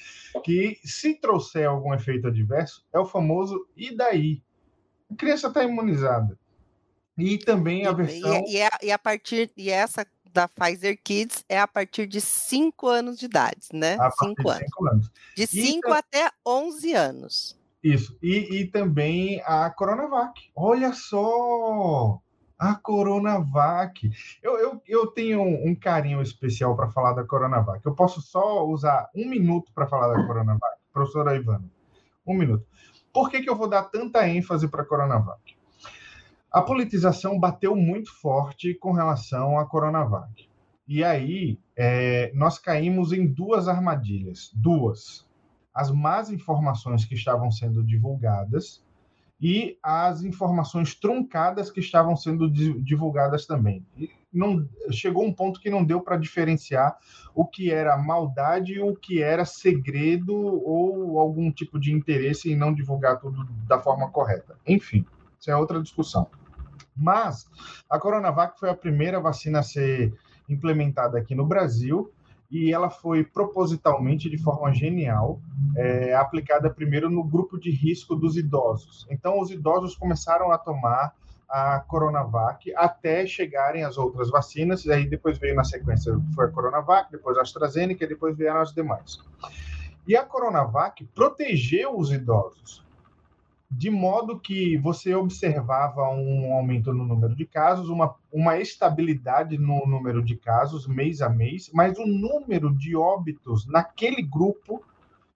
que 0.42 0.80
se 0.82 1.14
trouxer 1.20 1.68
algum 1.68 1.92
efeito 1.92 2.26
adverso, 2.26 2.84
é 2.92 2.98
o 2.98 3.04
famoso 3.04 3.68
e 3.76 3.94
daí? 3.94 4.42
A 5.12 5.14
criança 5.14 5.48
está 5.48 5.62
imunizada. 5.62 6.36
E 7.16 7.38
também 7.38 7.87
a 7.87 7.92
versão. 7.92 8.44
E, 8.47 8.56
e, 8.56 8.62
a, 8.62 8.71
e 8.83 8.92
a 8.92 8.99
partir. 8.99 9.50
E 9.56 9.71
essa 9.71 10.06
da 10.35 10.49
Pfizer 10.49 10.99
Kids 11.02 11.44
é 11.49 11.61
a 11.61 11.68
partir 11.68 12.09
de 12.09 12.21
5 12.21 12.88
anos 12.88 13.18
de 13.18 13.26
idade, 13.26 13.68
né? 13.73 13.97
5 14.18 14.49
anos. 14.50 14.71
anos. 14.90 15.12
De 15.37 15.47
5 15.47 15.92
até 15.92 16.28
11 16.44 16.92
anos. 16.92 17.64
Isso. 17.83 18.18
E, 18.21 18.61
e 18.61 18.66
também 18.66 19.40
a 19.44 19.71
Coronavac. 19.71 20.50
Olha 20.56 20.92
só! 20.92 22.21
A 22.59 22.75
Coronavac. 22.75 24.11
Eu, 24.42 24.59
eu, 24.59 24.83
eu 24.88 25.06
tenho 25.09 25.42
um 25.42 25.75
carinho 25.75 26.21
especial 26.21 26.75
para 26.75 26.90
falar 26.90 27.12
da 27.12 27.25
Coronavac. 27.25 27.85
Eu 27.85 27.94
posso 27.94 28.21
só 28.21 28.66
usar 28.66 29.09
um 29.14 29.28
minuto 29.28 29.71
para 29.73 29.87
falar 29.87 30.09
da 30.09 30.26
Coronavac, 30.26 30.78
professora 30.92 31.37
Ivana. 31.37 31.71
Um 32.26 32.35
minuto. 32.35 32.66
Por 33.12 33.30
que, 33.30 33.42
que 33.42 33.50
eu 33.50 33.54
vou 33.54 33.68
dar 33.68 33.85
tanta 33.85 34.26
ênfase 34.26 34.66
para 34.66 34.83
a 34.83 34.87
Coronavac? 34.87 35.53
A 36.54 36.62
politização 36.62 37.37
bateu 37.37 37.75
muito 37.75 38.14
forte 38.14 38.75
com 38.75 38.92
relação 38.92 39.58
à 39.58 39.66
Coronavac. 39.66 40.49
E 40.87 41.02
aí, 41.02 41.58
é, 41.76 42.30
nós 42.32 42.61
caímos 42.61 43.12
em 43.12 43.26
duas 43.26 43.66
armadilhas. 43.66 44.52
Duas. 44.54 45.26
As 45.75 45.90
más 45.90 46.30
informações 46.30 47.04
que 47.04 47.16
estavam 47.16 47.50
sendo 47.50 47.82
divulgadas 47.82 48.84
e 49.40 49.76
as 49.82 50.23
informações 50.23 50.94
truncadas 50.94 51.73
que 51.73 51.80
estavam 51.80 52.14
sendo 52.14 52.49
divulgadas 52.49 53.46
também. 53.46 53.84
E 53.96 54.08
não, 54.32 54.64
chegou 54.92 55.25
um 55.25 55.32
ponto 55.32 55.58
que 55.58 55.68
não 55.68 55.84
deu 55.84 56.00
para 56.02 56.16
diferenciar 56.16 56.96
o 57.34 57.44
que 57.44 57.73
era 57.73 57.96
maldade 57.96 58.75
e 58.75 58.80
o 58.80 58.94
que 58.94 59.20
era 59.20 59.44
segredo 59.44 60.32
ou 60.32 61.18
algum 61.18 61.50
tipo 61.50 61.80
de 61.80 61.92
interesse 61.92 62.52
em 62.52 62.56
não 62.56 62.73
divulgar 62.73 63.18
tudo 63.18 63.42
da 63.66 63.80
forma 63.80 64.08
correta. 64.08 64.56
Enfim, 64.64 65.04
isso 65.37 65.50
é 65.50 65.56
outra 65.56 65.82
discussão. 65.82 66.28
Mas 66.96 67.46
a 67.88 67.98
Coronavac 67.98 68.58
foi 68.58 68.70
a 68.70 68.74
primeira 68.74 69.20
vacina 69.20 69.60
a 69.60 69.62
ser 69.62 70.12
implementada 70.48 71.18
aqui 71.18 71.34
no 71.34 71.46
Brasil 71.46 72.12
e 72.50 72.72
ela 72.72 72.88
foi 72.88 73.24
propositalmente, 73.24 74.30
de 74.30 74.38
forma 74.38 74.72
genial, 74.72 75.40
é, 75.76 76.14
aplicada 76.14 76.70
primeiro 76.70 77.10
no 77.10 77.24
grupo 77.24 77.58
de 77.58 77.70
risco 77.70 78.14
dos 78.14 78.36
idosos. 78.36 79.06
Então, 79.10 79.40
os 79.40 79.50
idosos 79.50 79.96
começaram 79.96 80.52
a 80.52 80.58
tomar 80.58 81.14
a 81.48 81.80
Coronavac 81.80 82.72
até 82.76 83.26
chegarem 83.26 83.84
as 83.84 83.98
outras 83.98 84.30
vacinas, 84.30 84.84
e 84.84 84.92
aí 84.92 85.06
depois 85.08 85.38
veio 85.38 85.54
na 85.54 85.64
sequência, 85.64 86.16
foi 86.34 86.46
a 86.46 86.48
Coronavac, 86.48 87.10
depois 87.10 87.36
a 87.38 87.42
AstraZeneca, 87.42 88.06
depois 88.06 88.36
vieram 88.36 88.60
as 88.60 88.72
demais. 88.72 89.18
E 90.06 90.16
a 90.16 90.24
Coronavac 90.24 91.04
protegeu 91.14 91.96
os 91.98 92.12
idosos 92.12 92.83
de 93.76 93.90
modo 93.90 94.38
que 94.38 94.76
você 94.78 95.14
observava 95.14 96.08
um 96.08 96.52
aumento 96.52 96.92
no 96.92 97.04
número 97.04 97.34
de 97.34 97.44
casos, 97.44 97.88
uma, 97.88 98.14
uma 98.32 98.56
estabilidade 98.56 99.58
no 99.58 99.84
número 99.84 100.22
de 100.22 100.36
casos 100.36 100.86
mês 100.86 101.20
a 101.20 101.28
mês, 101.28 101.70
mas 101.74 101.98
o 101.98 102.06
número 102.06 102.72
de 102.72 102.94
óbitos 102.94 103.66
naquele 103.66 104.22
grupo 104.22 104.80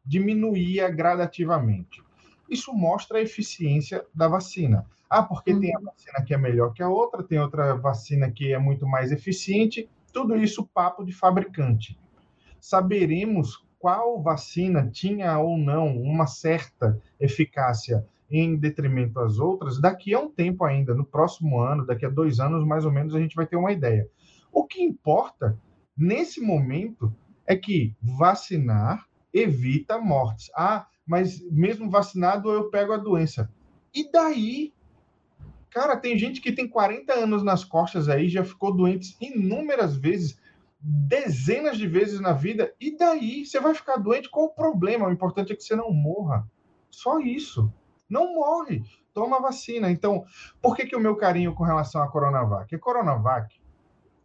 diminuía 0.07 0.89
gradativamente. 0.89 2.01
Isso 2.49 2.73
mostra 2.73 3.19
a 3.19 3.23
eficiência 3.23 4.07
da 4.15 4.29
vacina. 4.29 4.87
Ah, 5.11 5.23
porque 5.23 5.53
uhum. 5.53 5.61
tem 5.61 5.75
a 5.75 5.79
uhum. 5.81 5.87
vacina 5.87 6.25
que 6.25 6.33
é 6.33 6.39
melhor 6.39 6.73
que 6.73 6.83
a 6.83 6.89
outra, 6.89 7.25
tem 7.25 7.41
outra 7.41 7.75
vacina 7.75 8.31
que 8.31 8.53
é 8.53 8.59
muito 8.59 8.87
mais 8.87 9.11
eficiente. 9.11 9.91
Tudo 10.13 10.37
isso 10.37 10.65
papo 10.65 11.05
de 11.05 11.13
fabricante. 11.13 11.99
Saberemos 12.61 13.65
qual 13.81 14.23
vacina 14.23 14.89
tinha 14.89 15.37
ou 15.39 15.59
não 15.59 16.01
uma 16.01 16.27
certa 16.27 17.01
eficácia 17.19 18.07
em 18.31 18.57
detrimento 18.57 19.19
às 19.21 19.39
outras, 19.39 19.81
daqui 19.81 20.15
a 20.15 20.21
um 20.21 20.31
tempo 20.31 20.65
ainda, 20.65 20.95
no 20.95 21.05
próximo 21.05 21.61
ano, 21.61 21.87
daqui 21.87 22.05
a 22.05 22.11
dois 22.11 22.41
anos, 22.41 22.67
mais 22.67 22.85
ou 22.85 22.93
menos, 22.93 23.15
a 23.15 23.21
gente 23.21 23.35
vai 23.35 23.47
ter 23.47 23.57
uma 23.57 23.73
ideia. 23.73 24.09
O 24.53 24.65
que 24.65 24.83
importa, 24.83 25.59
nesse 25.97 26.41
momento, 26.41 27.15
é 27.47 27.57
que 27.57 27.97
vacinar 28.03 29.07
evita 29.33 29.99
mortes. 29.99 30.51
Ah, 30.55 30.87
mas 31.07 31.41
mesmo 31.51 31.91
vacinado 31.91 32.51
eu 32.51 32.71
pego 32.71 32.93
a 32.93 32.99
doença. 32.99 33.51
E 33.95 34.11
daí? 34.11 34.75
Cara, 35.71 35.97
tem 35.97 36.19
gente 36.19 36.41
que 36.41 36.53
tem 36.53 36.69
40 36.69 37.13
anos 37.13 37.43
nas 37.43 37.65
costas 37.65 38.09
aí, 38.09 38.29
já 38.29 38.45
ficou 38.45 38.75
doente 38.75 39.17
inúmeras 39.21 39.97
vezes, 39.97 40.39
dezenas 40.81 41.79
de 41.79 41.87
vezes 41.87 42.21
na 42.21 42.33
vida, 42.33 42.75
e 42.81 42.97
daí? 42.97 43.45
Você 43.45 43.61
vai 43.61 43.75
ficar 43.75 43.97
doente? 43.97 44.31
Qual 44.31 44.47
o 44.47 44.55
problema? 44.55 45.07
O 45.07 45.13
importante 45.13 45.53
é 45.53 45.57
que 45.57 45.63
você 45.63 45.75
não 45.75 45.91
morra. 45.91 46.47
Só 46.91 47.19
isso 47.21 47.73
não 48.09 48.35
morre, 48.35 48.83
toma 49.13 49.41
vacina. 49.41 49.91
Então, 49.91 50.25
por 50.63 50.77
que, 50.77 50.87
que 50.87 50.97
o 50.97 51.01
meu 51.01 51.17
carinho 51.17 51.55
com 51.55 51.65
relação 51.65 52.03
à 52.03 52.09
Coronavac? 52.09 52.75
A 52.75 52.79
Coronavac, 52.79 53.55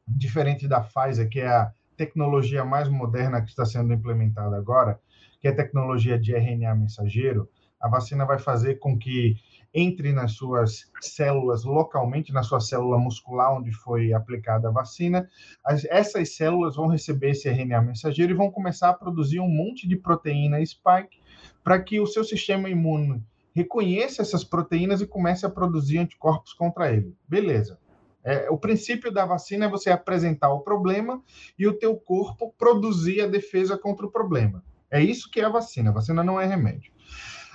diferente 0.08 0.68
da 0.68 0.82
Pfizer, 0.82 1.30
que 1.30 1.40
é 1.40 1.48
a 1.48 1.72
tecnologia 1.98 2.64
mais 2.64 2.88
moderna 2.88 3.42
que 3.42 3.50
está 3.50 3.66
sendo 3.66 3.94
implementada 3.94 4.56
agora, 4.58 5.00
que 5.40 5.48
é 5.48 5.52
a 5.52 5.56
tecnologia 5.56 6.18
de 6.18 6.34
RNA 6.34 6.76
mensageiro, 6.76 7.50
a 7.80 7.90
vacina 7.90 8.26
vai 8.26 8.40
fazer 8.40 8.76
com 8.76 8.98
que 8.98 9.36
entre 9.74 10.14
nas 10.14 10.34
suas 10.34 10.90
células 11.02 11.66
localmente, 11.66 12.32
na 12.32 12.44
sua 12.44 12.62
célula 12.62 12.98
muscular 12.98 13.54
onde 13.54 13.72
foi 13.74 14.14
aplicada 14.14 14.70
a 14.70 14.72
vacina. 14.72 15.28
As, 15.66 15.84
essas 15.86 16.36
células 16.36 16.76
vão 16.76 16.88
receber 16.88 17.32
esse 17.32 17.50
RNA 17.50 17.82
mensageiro 17.82 18.32
e 18.32 18.36
vão 18.36 18.52
começar 18.52 18.90
a 18.90 18.94
produzir 18.94 19.42
um 19.42 19.50
monte 19.50 19.86
de 19.88 19.98
proteína 19.98 20.64
spike 20.64 21.20
para 21.62 21.82
que 21.82 22.00
o 22.00 22.08
seu 22.08 22.24
sistema 22.24 22.70
imune 22.70 23.22
reconheça 23.54 24.22
essas 24.22 24.44
proteínas 24.44 25.02
e 25.02 25.08
comece 25.08 25.46
a 25.46 25.50
produzir 25.50 26.00
anticorpos 26.00 26.54
contra 26.54 26.92
ele. 26.92 27.16
Beleza. 27.28 27.80
É, 28.24 28.50
o 28.50 28.58
princípio 28.58 29.12
da 29.12 29.26
vacina 29.26 29.66
é 29.66 29.70
você 29.70 29.92
apresentar 29.92 30.52
o 30.54 30.62
problema 30.62 31.22
e 31.60 31.68
o 31.68 31.78
teu 31.78 31.96
corpo 31.96 32.54
produzir 32.58 33.22
a 33.22 33.28
defesa 33.28 33.78
contra 33.78 34.06
o 34.06 34.12
problema. 34.12 34.64
É 34.90 35.02
isso 35.02 35.30
que 35.30 35.42
é 35.42 35.46
a 35.46 35.50
vacina. 35.50 35.90
A 35.90 35.94
vacina 35.94 36.24
não 36.24 36.40
é 36.40 36.46
remédio. 36.46 36.92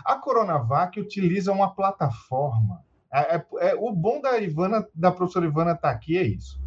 A 0.04 0.16
Coronavac 0.16 1.00
utiliza 1.00 1.52
uma 1.52 1.74
plataforma. 1.74 2.84
É, 3.12 3.36
é, 3.36 3.46
é 3.70 3.74
o 3.74 3.90
bom 3.92 4.20
da 4.20 4.38
Ivana, 4.38 4.86
da 4.94 5.10
professora 5.10 5.46
Ivana 5.46 5.72
estar 5.72 5.88
tá 5.88 5.94
aqui 5.94 6.18
é 6.18 6.22
isso. 6.22 6.60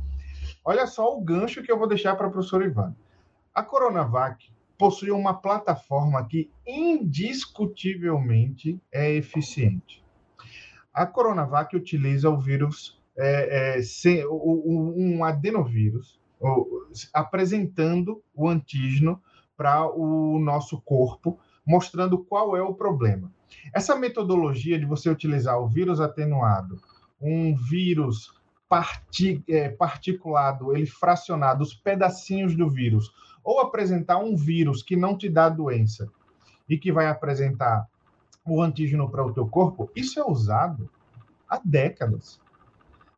Olha 0.65 0.87
só 0.87 1.15
o 1.15 1.21
gancho 1.21 1.61
que 1.61 1.71
eu 1.71 1.77
vou 1.77 1.87
deixar 1.87 2.15
para 2.15 2.27
a 2.27 2.29
professora 2.29 2.65
Ivana. 2.65 2.95
A 3.53 3.61
Coronavac 3.61 4.51
possui 4.81 5.11
uma 5.11 5.35
plataforma 5.35 6.25
que 6.25 6.49
indiscutivelmente 6.65 8.81
é 8.91 9.13
eficiente. 9.13 10.03
A 10.91 11.05
Coronavac 11.05 11.75
utiliza 11.75 12.31
o 12.31 12.39
vírus 12.39 12.99
é, 13.15 13.77
é, 13.77 13.83
sem, 13.83 14.25
um 14.27 15.23
adenovírus 15.23 16.19
apresentando 17.13 18.23
o 18.33 18.49
antígeno 18.49 19.21
para 19.55 19.85
o 19.85 20.39
nosso 20.39 20.81
corpo, 20.81 21.37
mostrando 21.63 22.17
qual 22.17 22.57
é 22.57 22.63
o 22.63 22.73
problema. 22.73 23.31
Essa 23.75 23.95
metodologia 23.95 24.79
de 24.79 24.87
você 24.87 25.11
utilizar 25.11 25.61
o 25.61 25.67
vírus 25.67 26.01
atenuado, 26.01 26.81
um 27.21 27.55
vírus 27.55 28.33
parti, 28.67 29.43
é, 29.47 29.69
particulado, 29.69 30.75
ele 30.75 30.87
fracionado, 30.87 31.61
os 31.61 31.75
pedacinhos 31.75 32.55
do 32.55 32.67
vírus, 32.67 33.11
ou 33.43 33.59
apresentar 33.59 34.17
um 34.17 34.35
vírus 34.35 34.83
que 34.83 34.95
não 34.95 35.17
te 35.17 35.29
dá 35.29 35.49
doença 35.49 36.09
e 36.67 36.77
que 36.77 36.91
vai 36.91 37.07
apresentar 37.07 37.87
o 38.45 38.61
antígeno 38.61 39.09
para 39.09 39.25
o 39.25 39.33
teu 39.33 39.47
corpo, 39.47 39.89
isso 39.95 40.19
é 40.19 40.23
usado 40.23 40.89
há 41.47 41.61
décadas. 41.63 42.39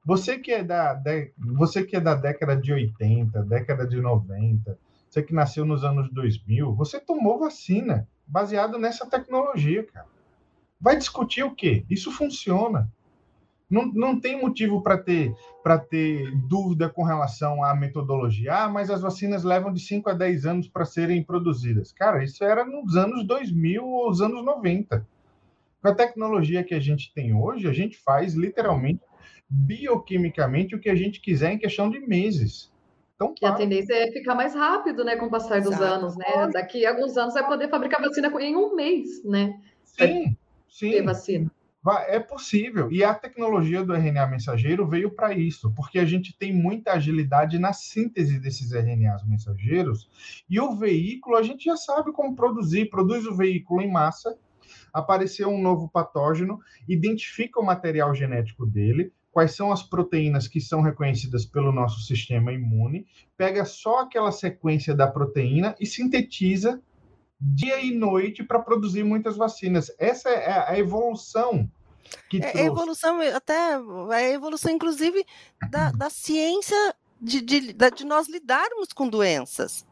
Você 0.05 0.37
que 0.37 0.51
é 0.51 0.63
da, 0.63 0.93
de, 0.93 1.31
você 1.37 1.83
que 1.83 1.95
é 1.95 1.99
da 1.99 2.13
década 2.13 2.57
de 2.57 2.73
80, 2.73 3.43
década 3.43 3.87
de 3.87 4.01
90, 4.01 4.77
você 5.09 5.21
que 5.21 5.33
nasceu 5.33 5.63
nos 5.63 5.83
anos 5.83 6.11
2000, 6.11 6.73
você 6.73 6.99
tomou 6.99 7.39
vacina 7.39 8.07
baseado 8.25 8.77
nessa 8.77 9.05
tecnologia, 9.05 9.83
cara. 9.85 10.07
Vai 10.81 10.97
discutir 10.97 11.43
o 11.43 11.55
quê? 11.55 11.85
Isso 11.89 12.11
funciona. 12.11 12.91
Não, 13.73 13.87
não 13.87 14.19
tem 14.19 14.39
motivo 14.39 14.83
para 14.83 14.99
ter, 14.99 15.33
ter 15.89 16.31
dúvida 16.47 16.87
com 16.87 17.03
relação 17.03 17.63
à 17.63 17.75
metodologia. 17.75 18.53
Ah, 18.53 18.69
mas 18.69 18.91
as 18.91 19.01
vacinas 19.01 19.43
levam 19.43 19.73
de 19.73 19.79
5 19.79 20.11
a 20.11 20.13
10 20.13 20.45
anos 20.45 20.67
para 20.67 20.85
serem 20.85 21.23
produzidas. 21.23 21.91
Cara, 21.91 22.23
isso 22.23 22.43
era 22.43 22.63
nos 22.63 22.95
anos 22.95 23.25
2000 23.25 23.83
ou 23.83 24.11
os 24.11 24.21
anos 24.21 24.45
90. 24.45 25.03
Com 25.81 25.87
a 25.87 25.95
tecnologia 25.95 26.63
que 26.63 26.75
a 26.75 26.79
gente 26.79 27.11
tem 27.15 27.33
hoje, 27.33 27.67
a 27.67 27.73
gente 27.73 27.97
faz 27.97 28.35
literalmente 28.35 29.01
bioquimicamente 29.49 30.75
o 30.75 30.79
que 30.79 30.89
a 30.89 30.95
gente 30.95 31.19
quiser 31.19 31.53
em 31.53 31.57
questão 31.57 31.89
de 31.89 31.99
meses. 31.99 32.71
Então, 33.15 33.33
e 33.41 33.45
a 33.45 33.53
tendência 33.53 33.95
é 33.95 34.11
ficar 34.11 34.35
mais 34.35 34.53
rápido, 34.53 35.03
né, 35.03 35.15
com 35.15 35.25
o 35.25 35.31
passar 35.31 35.61
dos 35.61 35.73
Exato. 35.73 35.83
anos, 35.83 36.15
né? 36.15 36.47
Daqui 36.53 36.85
a 36.85 36.91
alguns 36.91 37.17
anos 37.17 37.33
vai 37.33 37.47
poder 37.47 37.69
fabricar 37.69 37.99
vacina 37.99 38.31
em 38.39 38.55
um 38.55 38.75
mês, 38.75 39.23
né? 39.23 39.59
Sim, 39.83 40.37
sim. 40.69 40.91
Ter 40.91 41.01
vacina. 41.01 41.51
É 42.07 42.17
possível. 42.17 42.89
E 42.91 43.03
a 43.03 43.13
tecnologia 43.13 43.83
do 43.83 43.93
RNA 43.93 44.27
mensageiro 44.27 44.87
veio 44.87 45.11
para 45.11 45.33
isso, 45.33 45.69
porque 45.75 45.99
a 45.99 46.05
gente 46.05 46.37
tem 46.37 46.53
muita 46.53 46.93
agilidade 46.93 47.59
na 47.59 47.73
síntese 47.73 48.39
desses 48.39 48.71
RNAs 48.71 49.25
mensageiros. 49.27 50.09
E 50.49 50.59
o 50.61 50.75
veículo, 50.77 51.35
a 51.35 51.43
gente 51.43 51.65
já 51.65 51.75
sabe 51.75 52.13
como 52.13 52.35
produzir. 52.35 52.89
Produz 52.89 53.25
o 53.25 53.35
veículo 53.35 53.81
em 53.81 53.91
massa, 53.91 54.37
apareceu 54.93 55.49
um 55.49 55.61
novo 55.61 55.89
patógeno, 55.89 56.57
identifica 56.87 57.59
o 57.59 57.65
material 57.65 58.15
genético 58.15 58.65
dele, 58.65 59.11
quais 59.29 59.53
são 59.53 59.71
as 59.71 59.83
proteínas 59.83 60.47
que 60.47 60.61
são 60.61 60.81
reconhecidas 60.81 61.45
pelo 61.45 61.71
nosso 61.71 61.99
sistema 62.01 62.53
imune, 62.53 63.05
pega 63.35 63.65
só 63.65 64.01
aquela 64.01 64.31
sequência 64.31 64.95
da 64.95 65.07
proteína 65.07 65.75
e 65.79 65.85
sintetiza 65.85 66.79
dia 67.43 67.79
e 67.79 67.93
noite 67.93 68.43
para 68.43 68.59
produzir 68.59 69.03
muitas 69.03 69.35
vacinas. 69.35 69.91
Essa 69.99 70.29
é 70.29 70.69
a 70.69 70.77
evolução 70.77 71.69
que 72.29 72.37
é, 72.37 72.61
a 72.61 72.65
evolução, 72.65 73.19
até 73.21 73.75
a 74.11 74.23
evolução, 74.29 74.71
inclusive, 74.71 75.25
da, 75.69 75.91
da 75.91 76.09
ciência 76.09 76.95
de, 77.19 77.41
de, 77.41 77.73
de 77.73 78.05
nós 78.05 78.27
lidarmos 78.27 78.89
com 78.93 79.07
doenças. 79.07 79.85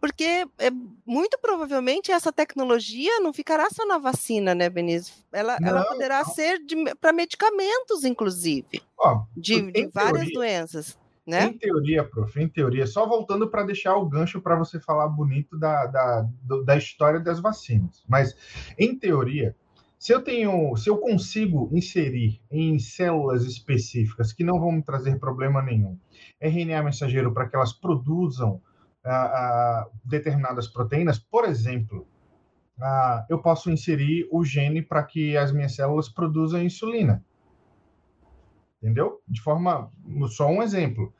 Porque 0.00 0.46
é, 0.58 0.70
muito 1.04 1.38
provavelmente 1.38 2.10
essa 2.10 2.32
tecnologia 2.32 3.20
não 3.20 3.34
ficará 3.34 3.68
só 3.70 3.86
na 3.86 3.98
vacina, 3.98 4.54
né, 4.54 4.70
Benício? 4.70 5.14
Ela, 5.30 5.58
não, 5.60 5.68
ela 5.68 5.84
poderá 5.84 6.24
não. 6.24 6.32
ser 6.32 6.58
para 6.98 7.12
medicamentos, 7.12 8.02
inclusive, 8.04 8.82
Ó, 8.98 9.24
de, 9.36 9.70
de 9.70 9.86
várias 9.88 10.28
teoria, 10.28 10.34
doenças. 10.34 10.98
Né? 11.30 11.44
Em 11.44 11.56
teoria, 11.56 12.02
prof, 12.02 12.42
em 12.42 12.48
teoria, 12.48 12.88
só 12.88 13.06
voltando 13.06 13.48
para 13.48 13.62
deixar 13.62 13.94
o 13.94 14.08
gancho 14.08 14.40
para 14.40 14.56
você 14.56 14.80
falar 14.80 15.06
bonito 15.06 15.56
da, 15.56 15.86
da, 15.86 16.28
da 16.64 16.76
história 16.76 17.20
das 17.20 17.38
vacinas. 17.38 18.02
Mas, 18.08 18.36
em 18.76 18.98
teoria, 18.98 19.54
se 19.96 20.12
eu 20.12 20.22
tenho, 20.22 20.74
se 20.74 20.90
eu 20.90 20.98
consigo 20.98 21.70
inserir 21.72 22.42
em 22.50 22.80
células 22.80 23.44
específicas 23.44 24.32
que 24.32 24.42
não 24.42 24.58
vão 24.58 24.72
me 24.72 24.82
trazer 24.82 25.20
problema 25.20 25.62
nenhum, 25.62 25.96
RNA 26.40 26.82
mensageiro 26.82 27.32
para 27.32 27.48
que 27.48 27.54
elas 27.54 27.72
produzam 27.72 28.60
determinadas 30.04 30.66
proteínas, 30.66 31.16
por 31.16 31.44
exemplo, 31.44 32.08
eu 33.28 33.40
posso 33.40 33.70
inserir 33.70 34.26
o 34.32 34.44
gene 34.44 34.82
para 34.82 35.04
que 35.04 35.36
as 35.36 35.52
minhas 35.52 35.76
células 35.76 36.08
produzam 36.08 36.60
insulina 36.60 37.24
entendeu? 38.82 39.20
De 39.28 39.40
forma, 39.40 39.90
só 40.28 40.48
um 40.48 40.62
exemplo, 40.62 41.12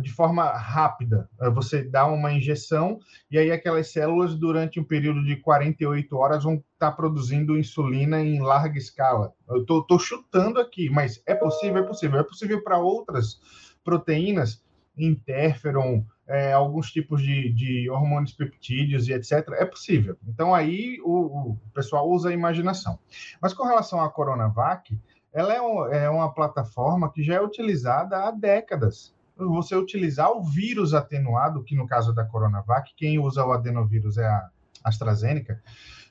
de 0.00 0.12
forma 0.12 0.50
rápida. 0.50 1.28
Uh, 1.40 1.50
você 1.52 1.82
dá 1.82 2.06
uma 2.06 2.32
injeção 2.32 2.98
e 3.30 3.38
aí 3.38 3.50
aquelas 3.50 3.92
células, 3.92 4.34
durante 4.34 4.80
um 4.80 4.84
período 4.84 5.24
de 5.24 5.36
48 5.36 6.16
horas, 6.16 6.44
vão 6.44 6.54
estar 6.54 6.90
tá 6.90 6.92
produzindo 6.92 7.58
insulina 7.58 8.20
em 8.20 8.40
larga 8.40 8.78
escala. 8.78 9.32
Eu 9.48 9.62
estou 9.62 9.98
chutando 9.98 10.58
aqui, 10.58 10.90
mas 10.90 11.22
é 11.26 11.34
possível, 11.34 11.84
é 11.84 11.86
possível. 11.86 12.20
É 12.20 12.24
possível 12.24 12.62
para 12.64 12.78
outras 12.78 13.40
proteínas, 13.84 14.62
interferon, 14.98 16.04
é, 16.26 16.52
alguns 16.52 16.90
tipos 16.90 17.22
de, 17.22 17.52
de 17.52 17.88
hormônios 17.90 18.32
peptídeos 18.32 19.08
e 19.08 19.12
etc. 19.12 19.48
É 19.52 19.64
possível. 19.64 20.16
Então 20.26 20.54
aí 20.54 20.98
o, 21.02 21.52
o 21.52 21.58
pessoal 21.72 22.08
usa 22.08 22.28
a 22.28 22.32
imaginação. 22.32 22.98
Mas 23.40 23.54
com 23.54 23.64
relação 23.64 24.00
à 24.00 24.10
Coronavac, 24.10 24.98
ela 25.32 25.54
é, 25.54 25.60
um, 25.60 25.86
é 25.86 26.10
uma 26.10 26.32
plataforma 26.32 27.10
que 27.12 27.22
já 27.22 27.34
é 27.34 27.40
utilizada 27.40 28.24
há 28.24 28.30
décadas. 28.30 29.14
Você 29.36 29.74
utilizar 29.74 30.30
o 30.30 30.42
vírus 30.42 30.92
atenuado, 30.92 31.62
que 31.62 31.74
no 31.74 31.86
caso 31.86 32.12
da 32.12 32.24
Coronavac, 32.24 32.92
quem 32.96 33.18
usa 33.18 33.44
o 33.44 33.52
adenovírus 33.52 34.18
é 34.18 34.26
a 34.26 34.50
AstraZeneca. 34.84 35.62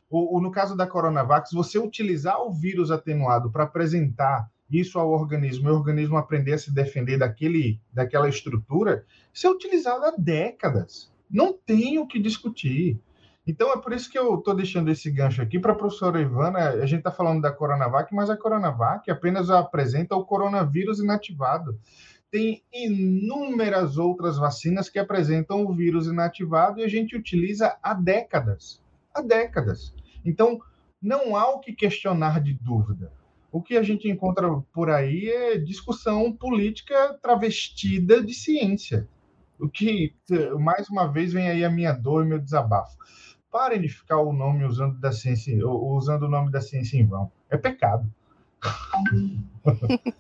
O, 0.10 0.38
o, 0.38 0.42
no 0.42 0.52
caso 0.52 0.76
da 0.76 0.88
Coronavac, 0.88 1.54
você 1.54 1.78
utilizar 1.78 2.42
o 2.42 2.52
vírus 2.52 2.90
atenuado 2.90 3.52
para 3.52 3.66
apresentar 3.66 4.50
isso 4.70 5.00
ao 5.00 5.10
organismo 5.10 5.70
e 5.70 5.72
o 5.72 5.76
organismo 5.76 6.18
aprender 6.18 6.54
a 6.54 6.58
se 6.58 6.74
defender 6.74 7.18
daquele, 7.18 7.80
daquela 7.92 8.30
estrutura, 8.30 9.06
isso 9.34 9.48
é 9.48 9.50
utilizado 9.50 10.06
há 10.06 10.14
décadas. 10.18 11.12
Não 11.30 11.54
tem 11.54 12.00
o 12.00 12.08
que 12.08 12.20
discutir. 12.20 13.00
Então 13.50 13.74
é 13.74 13.82
por 13.82 13.92
isso 13.94 14.12
que 14.12 14.20
eu 14.20 14.36
estou 14.36 14.54
deixando 14.54 14.92
esse 14.92 15.10
gancho 15.10 15.42
aqui 15.42 15.58
para 15.58 15.72
a 15.72 15.76
professora 15.76 16.22
Ivana. 16.22 16.70
A 16.70 16.86
gente 16.86 17.00
está 17.00 17.10
falando 17.10 17.42
da 17.42 17.52
Coronavac, 17.52 18.14
mas 18.14 18.30
a 18.30 18.38
Coronavac 18.38 19.10
apenas 19.10 19.50
apresenta 19.50 20.16
o 20.16 20.24
coronavírus 20.24 21.00
inativado. 21.00 21.76
Tem 22.30 22.62
inúmeras 22.72 23.98
outras 23.98 24.38
vacinas 24.38 24.88
que 24.88 25.00
apresentam 25.00 25.66
o 25.66 25.74
vírus 25.74 26.06
inativado 26.06 26.80
e 26.80 26.84
a 26.84 26.88
gente 26.88 27.18
utiliza 27.18 27.76
há 27.82 27.96
décadas. 27.96 28.84
Há 29.12 29.20
décadas. 29.20 29.96
Então, 30.24 30.60
não 31.02 31.36
há 31.36 31.50
o 31.50 31.60
que 31.60 31.74
questionar 31.74 32.40
de 32.42 32.54
dúvida. 32.54 33.12
O 33.52 33.64
que 33.64 33.76
a 33.78 33.82
gente 33.82 34.08
encontra 34.08 34.48
por 34.72 34.92
aí 34.92 35.28
é 35.28 35.58
discussão 35.58 36.32
política 36.32 37.18
travestida 37.20 38.22
de 38.24 38.36
ciência. 38.36 39.10
O 39.60 39.68
que, 39.68 40.14
mais 40.60 40.88
uma 40.88 41.08
vez, 41.12 41.34
vem 41.34 41.50
aí 41.50 41.66
a 41.66 41.70
minha 41.70 41.94
dor 41.94 42.24
e 42.24 42.30
meu 42.30 42.38
desabafo 42.38 42.96
parem 43.52 43.82
de 43.82 43.90
ficar 43.90 44.20
o 44.22 44.34
nome 44.34 44.66
usando 44.66 44.98
da 45.00 45.12
ciência, 45.12 45.56
usando 45.68 46.24
o 46.24 46.30
nome 46.30 46.52
da 46.52 46.62
ciência 46.62 46.98
em 46.98 47.06
vão. 47.06 47.32
É 47.50 47.58
pecado. 47.58 48.10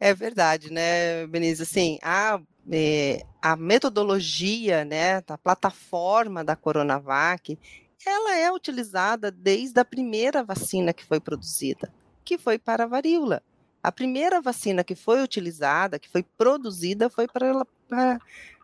É 0.00 0.12
verdade, 0.12 0.72
né, 0.72 1.26
Benício? 1.26 1.62
Assim, 1.62 1.98
a, 2.02 2.40
é, 2.70 3.24
a 3.40 3.56
metodologia, 3.56 4.84
né, 4.84 5.20
da 5.22 5.38
plataforma 5.38 6.44
da 6.44 6.56
Coronavac, 6.56 7.58
ela 8.04 8.36
é 8.36 8.50
utilizada 8.50 9.30
desde 9.30 9.80
a 9.80 9.84
primeira 9.84 10.42
vacina 10.42 10.92
que 10.92 11.04
foi 11.04 11.20
produzida, 11.20 11.92
que 12.24 12.36
foi 12.36 12.58
para 12.58 12.84
a 12.84 12.86
varíola. 12.86 13.42
A 13.82 13.92
primeira 13.92 14.40
vacina 14.40 14.82
que 14.82 14.94
foi 14.94 15.22
utilizada, 15.22 15.98
que 15.98 16.08
foi 16.08 16.22
produzida, 16.22 17.08
foi 17.08 17.26
para, 17.28 17.64
para 17.88 18.18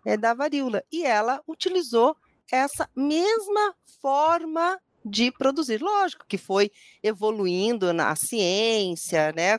é, 0.05 0.17
da 0.17 0.35
varíola. 0.35 0.83
E 0.91 1.05
ela 1.05 1.43
utilizou 1.47 2.17
essa 2.57 2.89
mesma 2.95 3.75
forma 4.01 4.79
de 5.05 5.31
produzir. 5.33 5.81
Lógico 5.81 6.27
que 6.27 6.39
foi 6.39 6.71
evoluindo 7.03 7.93
na 7.93 8.15
ciência, 8.15 9.33
né, 9.33 9.59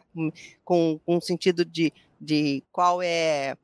com, 0.64 1.00
um 1.08 1.20
sentido 1.20 1.66
de, 1.66 1.92
de 2.20 2.64
qual 2.72 3.02
é, 3.02 3.58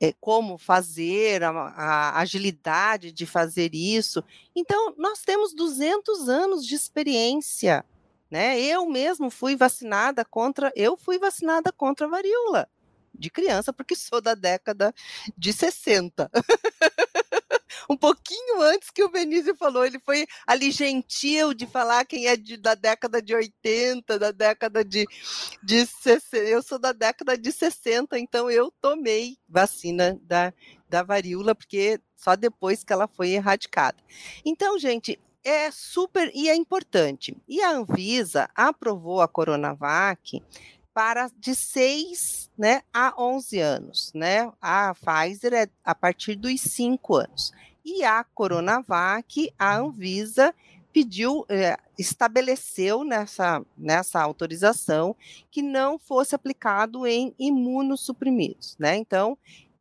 é 0.00 0.12
como 0.20 0.58
fazer, 0.58 1.42
a, 1.42 1.50
a, 1.50 2.20
agilidade 2.20 3.12
de 3.12 3.26
fazer 3.26 3.74
isso. 3.74 4.22
Então, 4.54 4.94
nós 4.96 5.20
temos 5.20 5.54
200 5.54 6.28
anos 6.28 6.64
de 6.66 6.74
experiência. 6.74 7.84
Né? 8.30 8.60
Eu 8.60 8.86
mesmo 8.86 9.30
fui 9.30 9.56
vacinada 9.56 10.24
contra, 10.24 10.72
eu 10.74 10.96
fui 10.96 11.18
vacinada 11.18 11.70
contra 11.72 12.06
a 12.06 12.10
varíola 12.10 12.68
de 13.16 13.30
criança, 13.30 13.72
porque 13.72 13.94
sou 13.94 14.20
da 14.20 14.34
década 14.34 14.92
de 15.36 15.52
60. 15.52 16.30
um 17.94 17.96
pouquinho 17.96 18.60
antes 18.60 18.90
que 18.90 19.02
o 19.02 19.08
Benício 19.08 19.54
falou. 19.54 19.86
Ele 19.86 19.98
foi 20.00 20.26
ali 20.46 20.70
gentil 20.70 21.54
de 21.54 21.66
falar 21.66 22.04
quem 22.04 22.26
é 22.26 22.36
de, 22.36 22.56
da 22.56 22.74
década 22.74 23.22
de 23.22 23.34
80, 23.34 24.18
da 24.18 24.32
década 24.32 24.84
de, 24.84 25.06
de 25.62 25.86
60. 25.86 26.36
Eu 26.36 26.62
sou 26.62 26.78
da 26.78 26.92
década 26.92 27.38
de 27.38 27.52
60, 27.52 28.18
então 28.18 28.50
eu 28.50 28.72
tomei 28.80 29.38
vacina 29.48 30.18
da, 30.22 30.52
da 30.88 31.02
varíola, 31.02 31.54
porque 31.54 32.00
só 32.16 32.34
depois 32.34 32.82
que 32.82 32.92
ela 32.92 33.06
foi 33.06 33.30
erradicada. 33.30 33.96
Então, 34.44 34.78
gente, 34.78 35.18
é 35.44 35.70
super 35.70 36.30
e 36.34 36.48
é 36.48 36.56
importante. 36.56 37.36
E 37.46 37.62
a 37.62 37.70
Anvisa 37.70 38.48
aprovou 38.54 39.20
a 39.20 39.28
Coronavac 39.28 40.42
para 40.92 41.28
de 41.36 41.54
6 41.54 42.50
né, 42.56 42.82
a 42.92 43.12
11 43.18 43.58
anos. 43.58 44.12
Né? 44.14 44.50
A 44.60 44.94
Pfizer 44.94 45.52
é 45.52 45.68
a 45.84 45.94
partir 45.94 46.36
dos 46.36 46.60
5 46.60 47.16
anos. 47.16 47.52
E 47.84 48.02
a 48.02 48.24
Coronavac, 48.24 49.52
a 49.58 49.76
Anvisa 49.76 50.54
pediu, 50.92 51.44
é, 51.48 51.76
estabeleceu 51.98 53.04
nessa, 53.04 53.62
nessa 53.76 54.22
autorização 54.22 55.14
que 55.50 55.60
não 55.60 55.98
fosse 55.98 56.34
aplicado 56.34 57.04
em 57.06 57.34
imunossuprimidos, 57.38 58.76
né? 58.78 58.96
Então, 58.96 59.36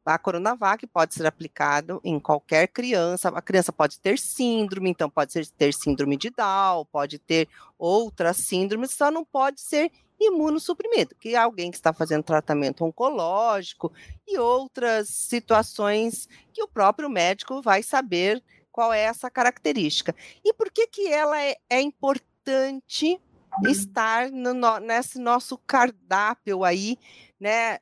a 0.06 0.18
Coronavac 0.18 0.86
pode 0.88 1.14
ser 1.14 1.26
aplicado 1.26 2.02
em 2.04 2.20
qualquer 2.20 2.68
criança. 2.68 3.30
A 3.30 3.42
criança 3.42 3.72
pode 3.72 4.00
ter 4.00 4.20
síndrome, 4.20 4.90
então 4.90 5.10
pode 5.10 5.32
ser, 5.32 5.48
ter 5.48 5.74
síndrome 5.74 6.18
de 6.18 6.30
Down, 6.30 6.86
pode 6.92 7.20
ter 7.20 7.48
outras 7.78 8.38
síndromes, 8.38 8.92
só 8.92 9.10
não 9.10 9.24
pode 9.24 9.62
ser 9.62 9.92
imunossuprimido, 10.20 11.16
que 11.16 11.36
é 11.36 11.38
alguém 11.38 11.72
que 11.72 11.78
está 11.78 11.94
fazendo 11.94 12.24
tratamento 12.24 12.84
oncológico 12.86 13.92
e 14.28 14.38
outras 14.38 15.10
situações 15.10 16.28
que 16.52 16.64
o 16.64 16.68
próprio 16.68 17.10
médico 17.10 17.62
vai 17.62 17.84
saber 17.84 18.44
qual 18.72 18.92
é 18.92 19.02
essa 19.02 19.30
característica. 19.30 20.16
E 20.44 20.54
por 20.54 20.72
que, 20.72 20.88
que 20.88 21.08
ela 21.08 21.42
é, 21.42 21.58
é 21.70 21.80
importante 21.80 23.22
estar 23.66 24.32
no, 24.32 24.54
no, 24.54 24.80
nesse 24.80 25.20
nosso 25.20 25.58
cardápio 25.60 26.64
aí, 26.64 26.98
né? 27.40 27.80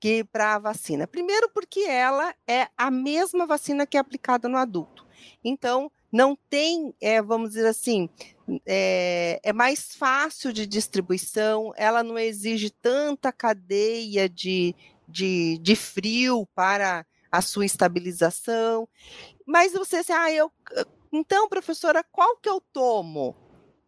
Que 0.00 0.24
para 0.24 0.54
a 0.54 0.58
vacina. 0.58 1.06
Primeiro, 1.06 1.48
porque 1.50 1.80
ela 1.80 2.34
é 2.46 2.66
a 2.76 2.90
mesma 2.90 3.46
vacina 3.46 3.86
que 3.86 3.96
é 3.96 4.00
aplicada 4.00 4.48
no 4.48 4.56
adulto. 4.56 5.06
Então, 5.44 5.92
não 6.12 6.36
tem, 6.50 6.94
é, 7.00 7.22
vamos 7.22 7.50
dizer 7.50 7.66
assim, 7.66 8.08
é, 8.66 9.40
é, 9.42 9.52
mais 9.52 9.94
fácil 9.94 10.52
de 10.52 10.66
distribuição, 10.66 11.72
ela 11.76 12.02
não 12.02 12.18
exige 12.18 12.68
tanta 12.70 13.32
cadeia 13.32 14.28
de, 14.28 14.74
de, 15.08 15.58
de 15.58 15.74
frio 15.74 16.46
para 16.54 17.06
a 17.30 17.40
sua 17.40 17.64
estabilização. 17.64 18.86
Mas 19.46 19.72
você 19.72 19.96
assim, 19.96 20.12
ah, 20.12 20.30
eu. 20.30 20.52
Então, 21.10 21.48
professora, 21.48 22.04
qual 22.12 22.36
que 22.36 22.48
eu 22.48 22.60
tomo? 22.72 23.34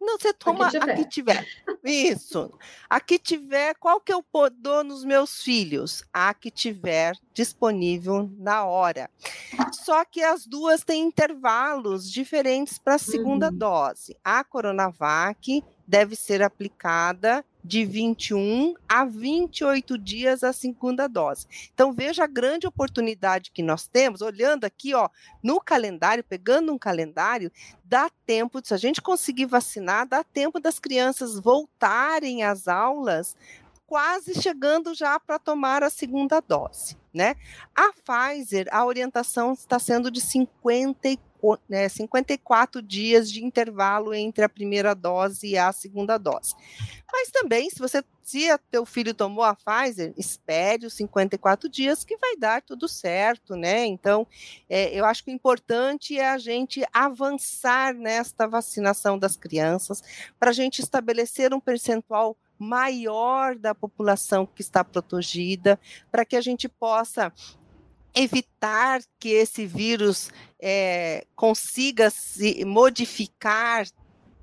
Não, 0.05 0.19
você 0.19 0.31
toma 0.31 0.67
a 0.67 0.95
que 0.95 1.05
tiver. 1.05 1.47
Isso. 1.83 2.51
A 2.87 2.99
que 2.99 3.17
tiver, 3.17 3.73
qual 3.75 3.99
que 3.99 4.13
eu 4.13 4.23
dou 4.55 4.83
nos 4.83 5.03
meus 5.03 5.41
filhos? 5.41 6.03
A 6.13 6.31
que 6.31 6.51
tiver 6.51 7.15
disponível 7.33 8.29
na 8.37 8.65
hora. 8.65 9.09
Só 9.73 10.05
que 10.05 10.21
as 10.21 10.45
duas 10.45 10.83
têm 10.83 11.03
intervalos 11.03 12.09
diferentes 12.09 12.77
para 12.77 12.95
a 12.95 12.99
segunda 12.99 13.49
uhum. 13.49 13.57
dose. 13.57 14.15
A 14.23 14.43
Coronavac 14.43 15.63
deve 15.87 16.15
ser 16.15 16.43
aplicada 16.43 17.43
de 17.65 17.83
21 17.83 18.75
a 18.87 19.03
28 19.03 19.97
dias 19.97 20.43
a 20.43 20.53
segunda 20.53 21.07
dose. 21.07 21.47
Então 21.73 21.91
veja 21.91 22.23
a 22.23 22.27
grande 22.27 22.67
oportunidade 22.67 23.49
que 23.51 23.63
nós 23.63 23.87
temos, 23.87 24.21
olhando 24.21 24.65
aqui, 24.65 24.93
ó, 24.93 25.09
no 25.41 25.59
calendário, 25.59 26.23
pegando 26.23 26.71
um 26.71 26.77
calendário, 26.77 27.51
dá 27.83 28.09
tempo, 28.25 28.61
se 28.63 28.73
a 28.73 28.77
gente 28.77 29.01
conseguir 29.01 29.47
vacinar, 29.47 30.07
dá 30.07 30.23
tempo 30.23 30.59
das 30.59 30.79
crianças 30.79 31.39
voltarem 31.39 32.43
às 32.43 32.67
aulas 32.67 33.35
quase 33.87 34.39
chegando 34.41 34.93
já 34.93 35.19
para 35.19 35.39
tomar 35.39 35.83
a 35.83 35.89
segunda 35.89 36.41
dose, 36.41 36.97
né? 37.13 37.35
A 37.73 37.91
Pfizer, 37.93 38.67
a 38.71 38.85
orientação 38.85 39.53
está 39.53 39.79
sendo 39.79 40.09
de 40.09 40.21
54 40.21 41.34
né, 41.67 41.87
54 41.89 42.81
dias 42.81 43.31
de 43.31 43.43
intervalo 43.43 44.13
entre 44.13 44.43
a 44.43 44.49
primeira 44.49 44.93
dose 44.93 45.47
e 45.47 45.57
a 45.57 45.71
segunda 45.71 46.17
dose. 46.17 46.55
Mas 47.11 47.29
também, 47.29 47.69
se 47.69 47.79
você 47.79 48.03
se 48.25 48.47
teu 48.71 48.85
filho 48.87 49.13
tomou 49.13 49.43
a 49.43 49.55
Pfizer, 49.55 50.11
espere 50.17 50.87
os 50.87 50.95
54 50.95 51.69
dias 51.69 52.03
que 52.03 52.17
vai 52.17 52.35
dar 52.35 52.59
tudo 52.59 52.87
certo, 52.87 53.55
né? 53.55 53.85
Então, 53.85 54.25
é, 54.67 54.91
eu 54.99 55.05
acho 55.05 55.23
que 55.23 55.29
o 55.29 55.33
importante 55.33 56.17
é 56.17 56.31
a 56.31 56.39
gente 56.39 56.83
avançar 56.91 57.93
nesta 57.93 58.47
vacinação 58.47 59.19
das 59.19 59.37
crianças 59.37 60.01
para 60.39 60.49
a 60.49 60.53
gente 60.53 60.81
estabelecer 60.81 61.53
um 61.53 61.59
percentual 61.59 62.35
maior 62.57 63.55
da 63.55 63.75
população 63.75 64.45
que 64.45 64.61
está 64.61 64.83
protegida, 64.83 65.79
para 66.11 66.25
que 66.25 66.35
a 66.35 66.41
gente 66.41 66.67
possa 66.67 67.31
evitar 68.15 69.01
que 69.19 69.29
esse 69.29 69.65
vírus 69.65 70.29
é, 70.59 71.25
consiga 71.35 72.09
se 72.09 72.63
modificar 72.65 73.85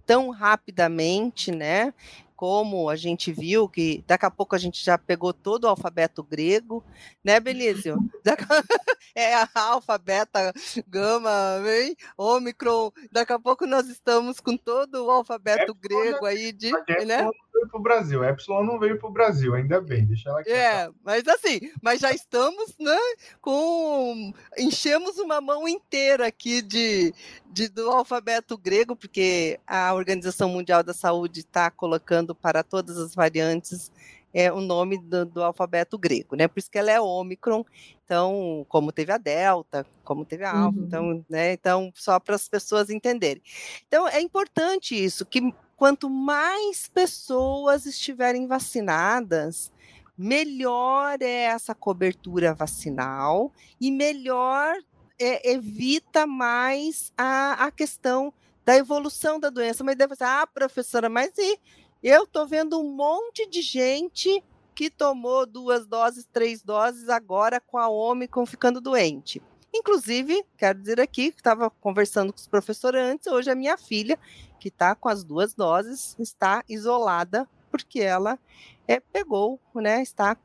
tão 0.06 0.30
rapidamente, 0.30 1.50
né? 1.50 1.94
Como 2.36 2.90
a 2.90 2.96
gente 2.96 3.32
viu 3.32 3.68
que 3.68 4.02
daqui 4.06 4.26
a 4.26 4.30
pouco 4.30 4.54
a 4.56 4.58
gente 4.58 4.84
já 4.84 4.98
pegou 4.98 5.32
todo 5.32 5.64
o 5.64 5.68
alfabeto 5.68 6.24
grego, 6.24 6.84
né, 7.24 7.38
Benício? 7.38 7.96
é 9.14 9.34
a 9.34 9.48
alfa, 9.54 9.96
beta, 9.96 10.52
gama, 10.88 11.60
vem, 11.62 11.96
ômicron. 12.16 12.90
Daqui 13.10 13.32
a 13.32 13.38
pouco 13.38 13.64
nós 13.66 13.88
estamos 13.88 14.40
com 14.40 14.56
todo 14.56 15.06
o 15.06 15.10
alfabeto 15.10 15.72
é, 15.72 15.88
grego 15.88 16.26
aí 16.26 16.52
de, 16.52 16.72
né? 17.06 17.30
Veio 17.62 17.68
para 17.68 17.78
o 17.78 17.82
Brasil. 17.82 18.22
A 18.22 18.30
Epsilon 18.30 18.64
não 18.64 18.78
veio 18.78 18.98
para 18.98 19.08
o 19.08 19.12
Brasil, 19.12 19.54
ainda 19.54 19.80
bem, 19.80 20.04
deixa 20.04 20.28
ela 20.28 20.40
aqui. 20.40 20.50
É, 20.50 20.90
mas 21.04 21.26
assim, 21.28 21.60
mas 21.80 22.00
já 22.00 22.12
estamos, 22.12 22.76
né, 22.78 22.98
com... 23.40 24.32
Enchemos 24.58 25.18
uma 25.18 25.40
mão 25.40 25.68
inteira 25.68 26.26
aqui 26.26 26.60
de, 26.60 27.14
de, 27.50 27.68
do 27.68 27.90
alfabeto 27.90 28.58
grego, 28.58 28.96
porque 28.96 29.58
a 29.66 29.94
Organização 29.94 30.48
Mundial 30.48 30.82
da 30.82 30.92
Saúde 30.92 31.40
está 31.40 31.70
colocando 31.70 32.34
para 32.34 32.62
todas 32.62 32.98
as 32.98 33.14
variantes 33.14 33.90
é 34.34 34.50
o 34.50 34.62
nome 34.62 34.96
do, 34.96 35.26
do, 35.26 35.42
alfabeto 35.42 35.98
grego, 35.98 36.34
né? 36.34 36.48
Por 36.48 36.58
isso 36.58 36.70
que 36.70 36.78
ela 36.78 36.90
é 36.90 36.98
Ômicron, 36.98 37.64
então, 38.02 38.64
como 38.66 38.90
teve 38.90 39.12
a 39.12 39.18
Delta, 39.18 39.86
como 40.02 40.24
teve 40.24 40.42
a 40.44 40.50
Alfa, 40.50 40.78
uhum. 40.78 40.84
então, 40.86 41.24
né? 41.28 41.52
Então, 41.52 41.92
só 41.94 42.18
para 42.18 42.34
as 42.34 42.48
pessoas 42.48 42.88
entenderem. 42.88 43.42
Então, 43.86 44.08
é 44.08 44.22
importante 44.22 44.94
isso, 44.94 45.26
que 45.26 45.52
quanto 45.76 46.08
mais 46.08 46.88
pessoas 46.88 47.86
estiverem 47.86 48.46
vacinadas, 48.46 49.72
melhor 50.16 51.20
é 51.20 51.44
essa 51.44 51.74
cobertura 51.74 52.54
vacinal 52.54 53.52
e 53.80 53.90
melhor 53.90 54.76
é, 55.18 55.52
evita 55.52 56.26
mais 56.26 57.12
a, 57.16 57.64
a 57.64 57.70
questão 57.70 58.32
da 58.64 58.76
evolução 58.76 59.40
da 59.40 59.50
doença. 59.50 59.82
Mas 59.82 59.96
deve 59.96 60.14
ser, 60.14 60.24
ah, 60.24 60.46
professora, 60.46 61.08
mas 61.08 61.32
e 61.38 61.58
eu 62.02 62.24
estou 62.24 62.46
vendo 62.46 62.80
um 62.80 62.94
monte 62.94 63.48
de 63.48 63.62
gente 63.62 64.42
que 64.74 64.90
tomou 64.90 65.46
duas 65.46 65.86
doses, 65.86 66.26
três 66.32 66.62
doses, 66.62 67.08
agora 67.08 67.60
com 67.60 67.78
a 67.78 67.88
Omicron 67.88 68.46
ficando 68.46 68.80
doente. 68.80 69.42
Inclusive, 69.74 70.44
quero 70.56 70.78
dizer 70.78 71.00
aqui 71.00 71.30
que 71.30 71.40
estava 71.40 71.70
conversando 71.70 72.32
com 72.32 72.38
os 72.38 72.46
professores 72.46 73.00
antes, 73.00 73.26
hoje 73.26 73.50
a 73.50 73.54
minha 73.54 73.76
filha 73.78 74.18
que 74.62 74.68
está 74.68 74.94
com 74.94 75.08
as 75.08 75.24
duas 75.24 75.54
doses 75.54 76.14
está 76.20 76.62
isolada 76.68 77.48
porque 77.68 78.00
ela 78.00 78.38
é, 78.86 79.00
pegou, 79.00 79.58
né, 79.74 80.00
está 80.00 80.36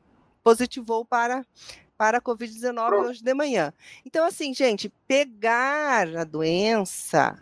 positivou 0.42 1.04
para 1.04 1.46
para 1.96 2.18
a 2.18 2.20
Covid-19 2.20 3.06
hoje 3.06 3.24
de 3.24 3.34
manhã. 3.34 3.72
Então, 4.06 4.24
assim, 4.24 4.54
gente, 4.54 4.88
pegar 5.08 6.16
a 6.16 6.22
doença, 6.22 7.36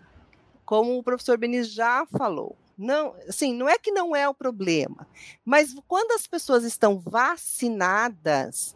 como 0.65 0.97
o 0.97 1.03
professor 1.03 1.37
Benis 1.37 1.71
já 1.71 2.07
falou, 2.07 2.57
não, 2.77 3.15
assim, 3.29 3.53
não 3.53 3.69
é 3.69 3.79
que 3.79 3.93
não 3.93 4.17
é 4.17 4.27
o 4.27 4.35
problema, 4.35 5.07
mas 5.45 5.75
quando 5.87 6.13
as 6.13 6.27
pessoas 6.27 6.65
estão 6.65 6.99
vacinadas, 6.99 8.75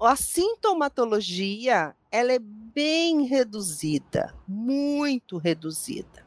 a 0.00 0.16
sintomatologia 0.16 1.94
ela 2.10 2.32
é 2.32 2.40
bem 2.40 3.22
reduzida, 3.22 4.34
muito 4.48 5.38
reduzida 5.38 6.23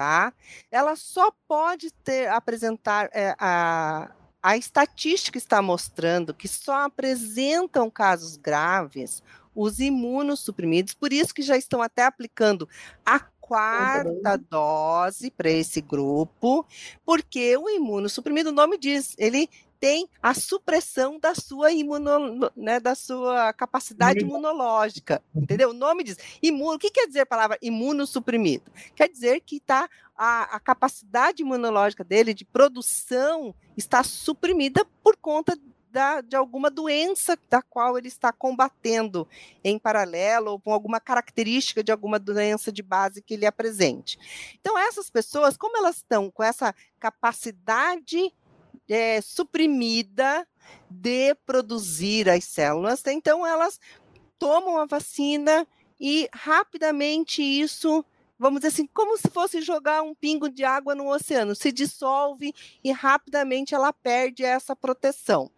tá? 0.00 0.32
Ela 0.70 0.96
só 0.96 1.30
pode 1.46 1.90
ter 1.90 2.26
apresentar 2.28 3.10
é, 3.12 3.36
a 3.38 4.10
a 4.42 4.56
estatística 4.56 5.36
está 5.36 5.60
mostrando 5.60 6.32
que 6.32 6.48
só 6.48 6.86
apresentam 6.86 7.90
casos 7.90 8.38
graves 8.38 9.22
os 9.54 9.80
imunossuprimidos, 9.80 10.94
por 10.94 11.12
isso 11.12 11.34
que 11.34 11.42
já 11.42 11.58
estão 11.58 11.82
até 11.82 12.04
aplicando 12.06 12.66
a 13.04 13.20
quarta 13.20 14.38
dose 14.38 15.30
para 15.30 15.50
esse 15.50 15.82
grupo, 15.82 16.64
porque 17.04 17.54
o 17.58 17.68
imunossuprimido, 17.68 18.48
o 18.48 18.54
nome 18.54 18.78
diz, 18.78 19.14
ele 19.18 19.50
tem 19.80 20.08
a 20.22 20.34
supressão 20.34 21.18
da 21.18 21.34
sua 21.34 21.72
imuno, 21.72 22.52
né, 22.54 22.78
da 22.78 22.94
sua 22.94 23.50
capacidade 23.54 24.20
imunológica, 24.20 25.22
uhum. 25.34 25.42
entendeu? 25.42 25.70
O 25.70 25.74
nome 25.74 26.04
diz 26.04 26.18
imuno. 26.42 26.74
O 26.74 26.78
que 26.78 26.90
quer 26.90 27.06
dizer 27.06 27.20
a 27.20 27.26
palavra 27.26 27.58
imunossuprimido? 27.62 28.70
Quer 28.94 29.08
dizer 29.08 29.40
que 29.40 29.58
tá 29.58 29.88
a, 30.14 30.56
a 30.56 30.60
capacidade 30.60 31.42
imunológica 31.42 32.04
dele 32.04 32.34
de 32.34 32.44
produção 32.44 33.54
está 33.74 34.04
suprimida 34.04 34.84
por 35.02 35.16
conta 35.16 35.58
da, 35.90 36.20
de 36.20 36.36
alguma 36.36 36.70
doença 36.70 37.36
da 37.48 37.60
qual 37.62 37.98
ele 37.98 38.08
está 38.08 38.32
combatendo 38.32 39.26
em 39.64 39.78
paralelo, 39.78 40.52
ou 40.52 40.60
com 40.60 40.72
alguma 40.72 41.00
característica 41.00 41.82
de 41.82 41.90
alguma 41.90 42.18
doença 42.18 42.70
de 42.70 42.82
base 42.82 43.22
que 43.22 43.34
ele 43.34 43.46
apresente. 43.46 44.18
Então, 44.60 44.78
essas 44.78 45.10
pessoas, 45.10 45.56
como 45.56 45.76
elas 45.76 45.96
estão 45.96 46.30
com 46.30 46.42
essa 46.42 46.74
capacidade 46.98 48.32
é, 48.90 49.20
suprimida 49.20 50.46
de 50.90 51.34
produzir 51.46 52.28
as 52.28 52.44
células, 52.44 53.02
então 53.06 53.46
elas 53.46 53.80
tomam 54.38 54.78
a 54.78 54.86
vacina 54.86 55.66
e 55.98 56.28
rapidamente 56.34 57.42
isso 57.42 58.04
vamos 58.40 58.60
dizer 58.62 58.68
assim, 58.68 58.86
como 58.86 59.18
se 59.18 59.28
fosse 59.28 59.60
jogar 59.60 60.00
um 60.00 60.14
pingo 60.14 60.48
de 60.48 60.64
água 60.64 60.94
no 60.94 61.12
oceano, 61.12 61.54
se 61.54 61.70
dissolve 61.70 62.54
e 62.82 62.90
rapidamente 62.90 63.74
ela 63.74 63.92
perde 63.92 64.42
essa 64.42 64.74
proteção. 64.74 65.50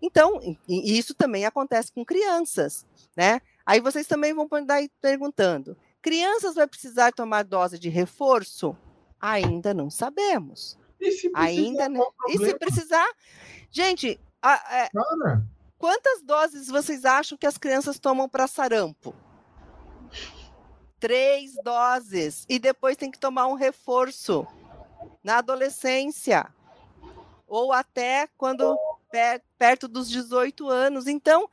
Então, 0.00 0.40
isso 0.66 1.12
também 1.14 1.44
acontece 1.44 1.92
com 1.92 2.02
crianças, 2.02 2.86
né? 3.14 3.42
Aí 3.66 3.78
vocês 3.78 4.06
também 4.06 4.32
vão 4.32 4.48
estar 4.50 4.80
perguntando: 5.02 5.76
crianças 6.00 6.54
vai 6.54 6.66
precisar 6.66 7.12
tomar 7.12 7.44
dose 7.44 7.78
de 7.78 7.90
reforço? 7.90 8.74
Ainda 9.20 9.74
não 9.74 9.90
sabemos. 9.90 10.79
E 11.00 11.12
se 11.12 11.30
Ainda 11.34 11.88
não. 11.88 12.12
E 12.28 12.38
se 12.38 12.54
precisar, 12.58 13.08
gente, 13.70 14.20
a, 14.42 14.52
a, 14.52 14.78
é, 14.84 14.90
quantas 15.78 16.22
doses 16.22 16.68
vocês 16.68 17.04
acham 17.04 17.38
que 17.38 17.46
as 17.46 17.56
crianças 17.56 17.98
tomam 17.98 18.28
para 18.28 18.46
sarampo? 18.46 19.14
três 21.00 21.54
doses 21.64 22.44
e 22.48 22.58
depois 22.58 22.96
tem 22.96 23.10
que 23.10 23.18
tomar 23.18 23.46
um 23.46 23.54
reforço 23.54 24.46
na 25.24 25.38
adolescência 25.38 26.46
ou 27.48 27.72
até 27.72 28.28
quando 28.36 28.78
perto 29.58 29.88
dos 29.88 30.08
18 30.08 30.68
anos. 30.68 31.08
Então, 31.08 31.48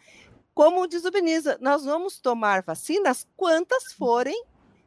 como 0.54 0.86
diz 0.86 1.06
o 1.06 1.12
Beniza, 1.12 1.58
nós 1.60 1.86
vamos 1.86 2.20
tomar 2.20 2.62
vacinas 2.62 3.26
quantas 3.36 3.94
forem 3.94 4.44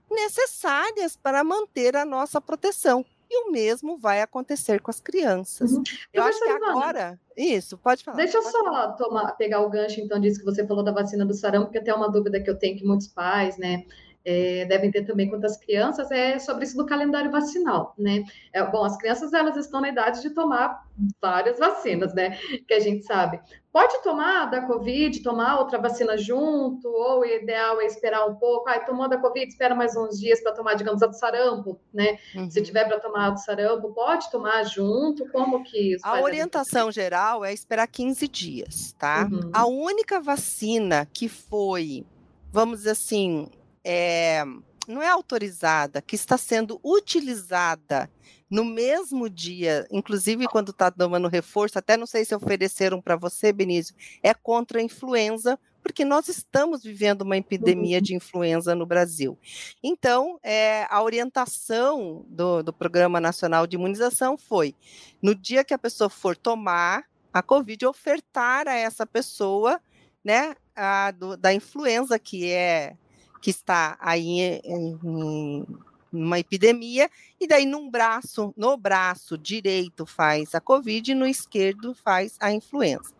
necessárias 0.08 1.16
para 1.16 1.42
manter 1.42 1.96
a 1.96 2.04
nossa 2.04 2.40
proteção. 2.40 3.04
E 3.30 3.48
o 3.48 3.52
mesmo 3.52 3.96
vai 3.96 4.20
acontecer 4.20 4.80
com 4.80 4.90
as 4.90 5.00
crianças. 5.00 5.70
Uhum. 5.70 5.84
Eu 6.12 6.24
acho 6.24 6.40
que 6.40 6.48
agora. 6.48 7.18
Isso, 7.36 7.78
pode 7.78 8.02
falar. 8.02 8.16
Deixa 8.16 8.38
eu 8.38 8.42
só 8.42 8.64
falar. 8.64 8.92
Tomar, 8.94 9.32
pegar 9.36 9.60
o 9.60 9.70
gancho, 9.70 10.00
então, 10.00 10.18
disso 10.20 10.40
que 10.40 10.44
você 10.44 10.66
falou 10.66 10.82
da 10.82 10.90
vacina 10.90 11.24
do 11.24 11.32
sarampo, 11.32 11.66
porque 11.66 11.78
até 11.78 11.94
uma 11.94 12.10
dúvida 12.10 12.40
que 12.42 12.50
eu 12.50 12.58
tenho 12.58 12.76
que 12.76 12.84
muitos 12.84 13.06
pais, 13.06 13.56
né? 13.56 13.84
É, 14.24 14.64
devem 14.66 14.90
ter 14.90 15.04
também 15.04 15.28
quantas 15.28 15.56
crianças, 15.56 16.10
é 16.10 16.38
sobre 16.38 16.64
isso 16.64 16.76
do 16.76 16.86
calendário 16.86 17.30
vacinal, 17.30 17.94
né? 17.98 18.24
É, 18.52 18.62
bom, 18.64 18.84
as 18.84 18.96
crianças, 18.96 19.32
elas 19.32 19.56
estão 19.56 19.80
na 19.80 19.88
idade 19.88 20.20
de 20.20 20.30
tomar 20.30 20.84
várias 21.20 21.58
vacinas, 21.58 22.14
né? 22.14 22.38
Que 22.68 22.74
a 22.74 22.80
gente 22.80 23.04
sabe. 23.04 23.40
Pode 23.72 24.02
tomar 24.02 24.46
da 24.46 24.62
Covid, 24.62 25.22
tomar 25.22 25.58
outra 25.58 25.78
vacina 25.78 26.18
junto, 26.18 26.88
ou 26.88 27.20
o 27.20 27.24
ideal 27.24 27.80
é 27.80 27.86
esperar 27.86 28.26
um 28.26 28.34
pouco. 28.34 28.68
Ai, 28.68 28.84
tomou 28.84 29.08
da 29.08 29.16
Covid, 29.16 29.46
espera 29.46 29.74
mais 29.74 29.96
uns 29.96 30.18
dias 30.18 30.42
para 30.42 30.52
tomar, 30.52 30.74
digamos, 30.74 31.02
a 31.02 31.06
do 31.06 31.14
sarampo, 31.14 31.80
né? 31.94 32.18
Uhum. 32.34 32.50
Se 32.50 32.60
tiver 32.62 32.84
para 32.86 32.98
tomar 32.98 33.28
a 33.28 33.30
do 33.30 33.38
sarampo, 33.38 33.94
pode 33.94 34.30
tomar 34.30 34.64
junto? 34.64 35.26
Como 35.30 35.62
que 35.62 35.94
isso 35.94 36.06
A 36.06 36.20
orientação 36.20 36.88
a 36.88 36.90
geral 36.90 37.44
é 37.44 37.52
esperar 37.52 37.86
15 37.86 38.28
dias, 38.28 38.92
tá? 38.98 39.28
Uhum. 39.30 39.50
A 39.52 39.66
única 39.66 40.20
vacina 40.20 41.06
que 41.10 41.28
foi, 41.28 42.04
vamos 42.52 42.80
dizer 42.80 42.90
assim, 42.90 43.48
é, 43.84 44.44
não 44.86 45.02
é 45.02 45.08
autorizada, 45.08 46.02
que 46.02 46.14
está 46.14 46.36
sendo 46.36 46.80
utilizada 46.84 48.10
no 48.50 48.64
mesmo 48.64 49.30
dia, 49.30 49.86
inclusive 49.92 50.46
quando 50.48 50.72
está 50.72 50.90
tomando 50.90 51.28
reforço, 51.28 51.78
até 51.78 51.96
não 51.96 52.06
sei 52.06 52.24
se 52.24 52.34
ofereceram 52.34 53.00
para 53.00 53.14
você, 53.14 53.52
Benício, 53.52 53.94
é 54.22 54.34
contra 54.34 54.80
a 54.80 54.82
influenza, 54.82 55.58
porque 55.82 56.04
nós 56.04 56.28
estamos 56.28 56.82
vivendo 56.82 57.22
uma 57.22 57.36
epidemia 57.36 57.98
uhum. 57.98 58.02
de 58.02 58.14
influenza 58.14 58.74
no 58.74 58.84
Brasil. 58.84 59.38
Então, 59.82 60.38
é, 60.42 60.84
a 60.90 61.02
orientação 61.02 62.26
do, 62.28 62.62
do 62.62 62.72
Programa 62.72 63.20
Nacional 63.20 63.66
de 63.66 63.76
Imunização 63.76 64.36
foi: 64.36 64.74
no 65.22 65.34
dia 65.34 65.64
que 65.64 65.72
a 65.72 65.78
pessoa 65.78 66.10
for 66.10 66.36
tomar 66.36 67.04
a 67.32 67.42
Covid, 67.42 67.86
ofertar 67.86 68.66
a 68.66 68.74
essa 68.74 69.06
pessoa 69.06 69.80
né, 70.24 70.54
a, 70.74 71.12
do, 71.12 71.36
da 71.36 71.54
influenza, 71.54 72.18
que 72.18 72.50
é 72.50 72.96
que 73.40 73.50
está 73.50 73.96
aí 74.00 74.60
em, 74.64 74.98
em 75.02 75.66
uma 76.12 76.38
epidemia, 76.38 77.08
e 77.40 77.46
daí 77.46 77.64
num 77.64 77.88
braço, 77.88 78.52
no 78.56 78.76
braço 78.76 79.38
direito 79.38 80.04
faz 80.04 80.54
a 80.54 80.60
Covid 80.60 81.12
e 81.12 81.14
no 81.14 81.26
esquerdo 81.26 81.94
faz 81.94 82.36
a 82.40 82.52
influenza. 82.52 83.12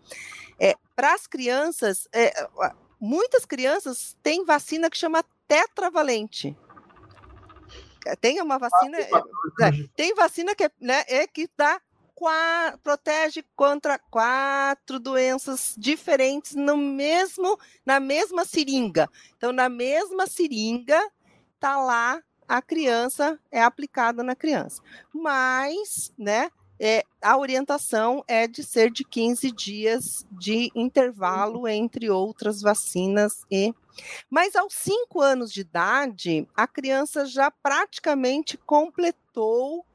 É, 0.59 0.75
Para 0.97 1.15
as 1.15 1.27
crianças, 1.27 2.09
é, 2.13 2.33
muitas 3.01 3.45
crianças 3.45 4.17
têm 4.23 4.45
vacina 4.45 4.91
que 4.91 4.99
chama 4.99 5.25
tetravalente. 5.47 6.57
Tem 8.21 8.41
uma 8.41 8.59
vacina, 8.59 8.99
ah, 9.13 9.69
é, 9.69 9.89
tem 9.95 10.15
vacina 10.15 10.55
que, 10.55 10.71
né, 10.81 11.05
é 11.07 11.27
que 11.27 11.49
dá 11.57 11.81
quatro, 12.21 12.79
protege 12.81 13.43
contra 13.57 13.99
quatro 13.99 15.01
doenças 15.01 15.75
diferentes 15.79 16.55
no 16.55 16.77
mesmo 16.77 17.59
na 17.85 17.99
mesma 17.99 18.45
seringa. 18.45 19.09
Então, 19.39 19.53
na 19.53 19.71
mesma 19.71 20.27
seringa 20.27 21.01
tá 21.59 21.83
lá 21.83 22.23
a 22.47 22.61
criança 22.61 23.41
é 23.51 23.63
aplicada 23.63 24.23
na 24.23 24.37
criança. 24.37 24.83
Mas, 25.15 26.13
né, 26.19 26.51
é, 26.79 27.05
a 27.23 27.39
orientação 27.39 28.23
é 28.29 28.47
de 28.47 28.63
ser 28.63 28.91
de 28.91 29.03
15 29.03 29.51
dias 29.53 30.27
de 30.31 30.71
intervalo 30.75 31.67
entre 31.67 32.11
outras 32.11 32.61
vacinas 32.61 33.45
e. 33.51 33.73
Mas 34.29 34.55
aos 34.55 34.75
5 34.75 35.23
anos 35.23 35.51
de 35.51 35.63
idade, 35.63 36.47
a 36.55 36.67
criança 36.67 37.25
já 37.25 37.51
praticamente 37.51 38.59
completou 38.59 39.87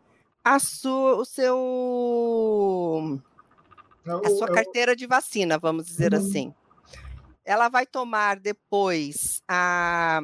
a 0.46 0.60
sua, 0.60 1.16
o 1.16 1.26
seu 1.26 1.60
a 4.06 4.30
sua 4.30 4.48
carteira 4.48 4.96
de 4.96 5.08
vacina, 5.08 5.58
vamos 5.58 5.88
dizer 5.88 6.14
uhum. 6.14 6.20
assim. 6.20 6.54
Ela 7.44 7.68
vai 7.68 7.88
tomar 7.88 8.40
depois 8.40 9.42
a 9.48 10.22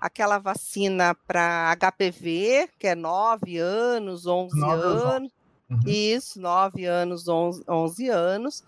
aquela 0.00 0.40
vacina 0.40 1.14
para 1.14 1.76
HPV, 1.76 2.68
que 2.76 2.88
é 2.88 2.94
9 2.96 3.56
anos, 3.56 4.26
11 4.26 4.58
nove 4.58 4.82
anos. 4.82 5.32
Uhum. 5.70 5.80
Isso, 5.86 6.40
9 6.40 6.84
anos, 6.84 7.28
11, 7.28 7.62
11 7.68 8.08
anos. 8.08 8.64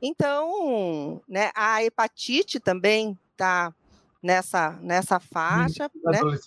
Então, 0.00 1.20
né, 1.28 1.50
a 1.54 1.84
hepatite 1.84 2.58
também 2.58 3.18
está 3.32 3.74
nessa, 4.22 4.78
nessa 4.80 5.20
faixa, 5.20 5.90
uhum. 5.94 6.10
né? 6.10 6.38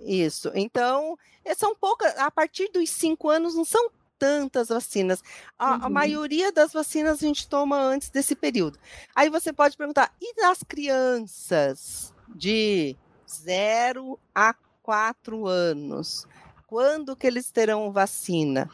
Isso. 0.00 0.50
Então, 0.54 1.18
eh, 1.44 1.54
são 1.54 1.74
poucas, 1.74 2.16
a 2.18 2.30
partir 2.30 2.70
dos 2.72 2.88
cinco 2.90 3.28
anos 3.28 3.54
não 3.54 3.64
são 3.64 3.90
tantas 4.18 4.68
vacinas. 4.68 5.22
A, 5.58 5.76
uhum. 5.76 5.84
a, 5.84 5.88
maioria 5.88 6.52
das 6.52 6.72
vacinas 6.72 7.22
a 7.22 7.26
gente 7.26 7.48
toma 7.48 7.78
antes 7.78 8.10
desse 8.10 8.34
período. 8.34 8.78
Aí 9.14 9.30
você 9.30 9.52
pode 9.52 9.76
perguntar, 9.76 10.12
e 10.20 10.40
nas 10.40 10.62
crianças 10.62 12.12
de 12.28 12.96
0 13.28 14.18
a 14.34 14.54
4 14.82 15.46
anos? 15.46 16.26
Quando 16.66 17.16
que 17.16 17.26
eles 17.26 17.50
terão 17.50 17.90
vacina? 17.92 18.68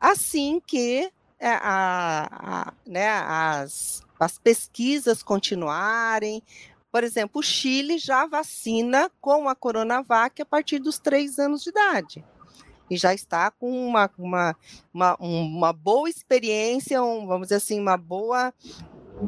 Assim 0.00 0.60
que 0.64 1.10
é, 1.38 1.50
a, 1.50 2.28
a, 2.30 2.72
né, 2.86 3.08
as, 3.08 4.02
as 4.18 4.38
pesquisas 4.38 5.22
continuarem, 5.22 6.42
por 6.96 7.04
exemplo, 7.04 7.40
o 7.40 7.42
Chile 7.42 7.98
já 7.98 8.24
vacina 8.24 9.10
com 9.20 9.50
a 9.50 9.54
Coronavac 9.54 10.40
a 10.40 10.46
partir 10.46 10.78
dos 10.78 10.98
três 10.98 11.38
anos 11.38 11.62
de 11.62 11.68
idade. 11.68 12.24
E 12.88 12.96
já 12.96 13.12
está 13.12 13.50
com 13.50 13.70
uma, 13.86 14.10
uma, 14.16 14.56
uma, 14.94 15.16
uma 15.18 15.72
boa 15.74 16.08
experiência, 16.08 17.02
um, 17.02 17.26
vamos 17.26 17.48
dizer 17.48 17.56
assim, 17.56 17.78
uma 17.78 17.98
boa 17.98 18.50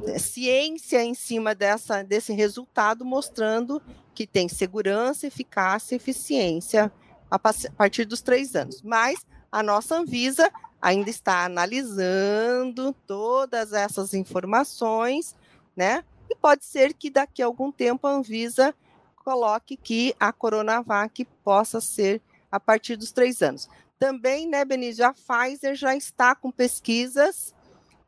eh, 0.06 0.18
ciência 0.18 1.04
em 1.04 1.12
cima 1.12 1.54
dessa, 1.54 2.02
desse 2.02 2.32
resultado, 2.32 3.04
mostrando 3.04 3.82
que 4.14 4.26
tem 4.26 4.48
segurança, 4.48 5.26
eficácia 5.26 5.94
eficiência 5.94 6.90
a 7.30 7.38
partir 7.38 8.06
dos 8.06 8.22
três 8.22 8.56
anos. 8.56 8.80
Mas 8.80 9.26
a 9.52 9.62
nossa 9.62 9.94
Anvisa 9.94 10.50
ainda 10.80 11.10
está 11.10 11.44
analisando 11.44 12.94
todas 13.06 13.74
essas 13.74 14.14
informações, 14.14 15.36
né? 15.76 16.02
E 16.30 16.34
pode 16.34 16.64
ser 16.64 16.92
que 16.92 17.10
daqui 17.10 17.42
a 17.42 17.46
algum 17.46 17.72
tempo 17.72 18.06
a 18.06 18.12
Anvisa 18.12 18.74
coloque 19.16 19.76
que 19.76 20.14
a 20.18 20.32
Coronavac 20.32 21.24
possa 21.44 21.80
ser 21.80 22.22
a 22.50 22.58
partir 22.58 22.96
dos 22.96 23.12
três 23.12 23.42
anos. 23.42 23.68
Também, 23.98 24.48
né, 24.48 24.64
Benício, 24.64 25.04
a 25.04 25.12
Pfizer 25.12 25.74
já 25.74 25.94
está 25.94 26.34
com 26.34 26.50
pesquisas 26.50 27.54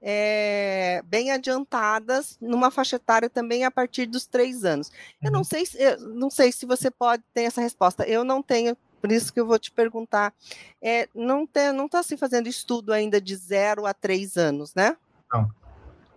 é, 0.03 1.03
bem 1.05 1.31
adiantadas 1.31 2.39
numa 2.41 2.71
faixa 2.71 2.97
etária 2.97 3.29
também 3.29 3.65
a 3.65 3.71
partir 3.71 4.07
dos 4.07 4.27
três 4.27 4.65
anos. 4.65 4.91
Eu 5.23 5.31
não 5.31 5.41
uhum. 5.41 5.45
sei, 5.45 5.67
se, 5.67 5.79
eu 5.79 6.01
não 6.15 6.31
sei 6.31 6.51
se 6.53 6.65
você 6.65 6.91
pode 6.91 7.23
ter 7.35 7.43
essa 7.43 7.61
resposta. 7.61 8.05
Eu 8.05 8.25
não 8.25 8.43
tenho, 8.43 8.77
por 9.01 9.13
isso 9.13 9.33
que 9.33 9.41
eu 9.41 9.47
vou 9.47 9.59
te 9.59 9.71
perguntar. 9.71 10.33
É, 10.81 11.09
não 11.15 11.45
está 11.45 11.73
não 11.73 11.89
tá 11.89 12.03
se 12.03 12.17
fazendo 12.17 12.49
estudo 12.49 12.93
ainda 12.93 13.21
de 13.21 13.37
zero 13.37 13.85
a 13.85 13.93
três 13.93 14.37
anos, 14.37 14.75
né? 14.75 14.97
Não. 15.31 15.51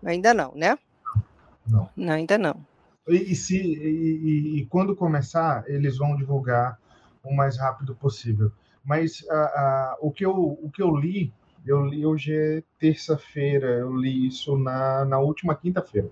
Ainda 0.05 0.33
não, 0.33 0.53
né? 0.55 0.77
Não. 1.67 1.89
não 1.95 2.13
ainda 2.13 2.38
não. 2.38 2.56
E, 3.08 3.32
e 3.32 3.36
se, 3.36 3.58
e, 3.58 4.60
e, 4.60 4.65
quando 4.67 4.95
começar, 4.95 5.63
eles 5.67 5.97
vão 5.97 6.15
divulgar 6.15 6.80
o 7.23 7.34
mais 7.34 7.58
rápido 7.58 7.95
possível. 7.95 8.52
Mas 8.84 9.23
o, 10.02 10.12
que 10.12 10.26
eu, 10.26 10.36
o 10.36 10.69
que 10.69 10.82
eu 10.82 10.95
li, 10.95 11.34
eu 11.65 11.86
li 11.86 12.06
hoje 12.06 12.36
é 12.36 12.63
terça-feira, 12.78 13.67
eu 13.67 13.95
li 13.95 14.28
isso 14.28 14.58
na, 14.58 15.06
na 15.06 15.19
última 15.19 15.56
quinta-feira. 15.56 16.10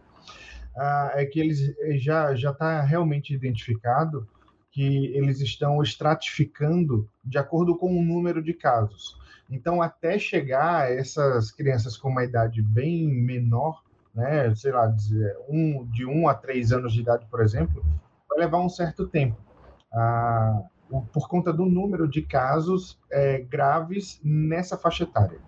é 1.14 1.26
que 1.26 1.40
eles 1.40 1.74
eh, 1.80 1.98
já 1.98 2.34
já 2.34 2.52
está 2.52 2.82
realmente 2.82 3.34
identificado 3.34 4.28
que 4.72 5.08
eles 5.08 5.42
estão 5.42 5.84
estratificando 5.84 7.10
de 7.24 7.38
acordo 7.38 7.78
com 7.78 7.94
o 7.98 8.02
número 8.02 8.42
de 8.42 8.54
casos. 8.54 9.20
Então, 9.50 9.82
até 9.82 10.18
chegar 10.18 10.84
a 10.84 10.90
essas 10.90 11.52
crianças 11.52 11.98
com 11.98 12.08
uma 12.08 12.24
idade 12.24 12.62
bem 12.62 13.06
menor, 13.06 13.84
né, 14.13 14.54
sei 14.56 14.71
lá, 14.71 14.93
um, 15.50 15.86
de 15.86 16.06
1 16.06 16.12
um 16.12 16.28
a 16.28 16.34
3 16.34 16.71
anos 16.74 16.93
de 16.93 17.02
idade, 17.02 17.26
por 17.30 17.41
exemplo, 17.41 17.84
vai 18.30 18.39
levar 18.39 18.60
um 18.60 18.69
certo 18.69 19.08
tempo. 19.08 19.38
Ah, 19.93 20.62
por 21.13 21.28
conta 21.30 21.54
do 21.54 21.65
número 21.65 22.08
de 22.08 22.21
casos 22.21 23.00
é, 23.10 23.39
graves 23.39 24.19
nessa 24.24 24.78
faixa 24.78 25.04
etária. 25.04 25.39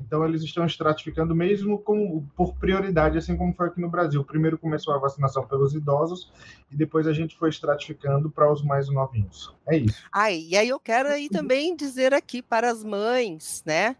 Então, 0.00 0.24
eles 0.24 0.42
estão 0.42 0.64
estratificando 0.64 1.34
mesmo 1.34 1.78
com, 1.78 2.24
por 2.34 2.54
prioridade, 2.54 3.18
assim 3.18 3.36
como 3.36 3.54
foi 3.54 3.68
aqui 3.68 3.80
no 3.80 3.88
Brasil. 3.88 4.24
Primeiro 4.24 4.58
começou 4.58 4.94
a 4.94 4.98
vacinação 4.98 5.46
pelos 5.46 5.74
idosos 5.74 6.32
e 6.70 6.76
depois 6.76 7.06
a 7.06 7.12
gente 7.12 7.36
foi 7.36 7.50
estratificando 7.50 8.30
para 8.30 8.50
os 8.50 8.62
mais 8.62 8.88
novinhos. 8.88 9.54
É 9.66 9.76
isso. 9.76 10.02
Ah, 10.10 10.30
e 10.30 10.56
aí 10.56 10.68
eu 10.68 10.80
quero 10.80 11.10
aí 11.10 11.28
também 11.28 11.76
dizer 11.76 12.14
aqui 12.14 12.40
para 12.40 12.70
as 12.70 12.82
mães, 12.82 13.62
né, 13.66 13.94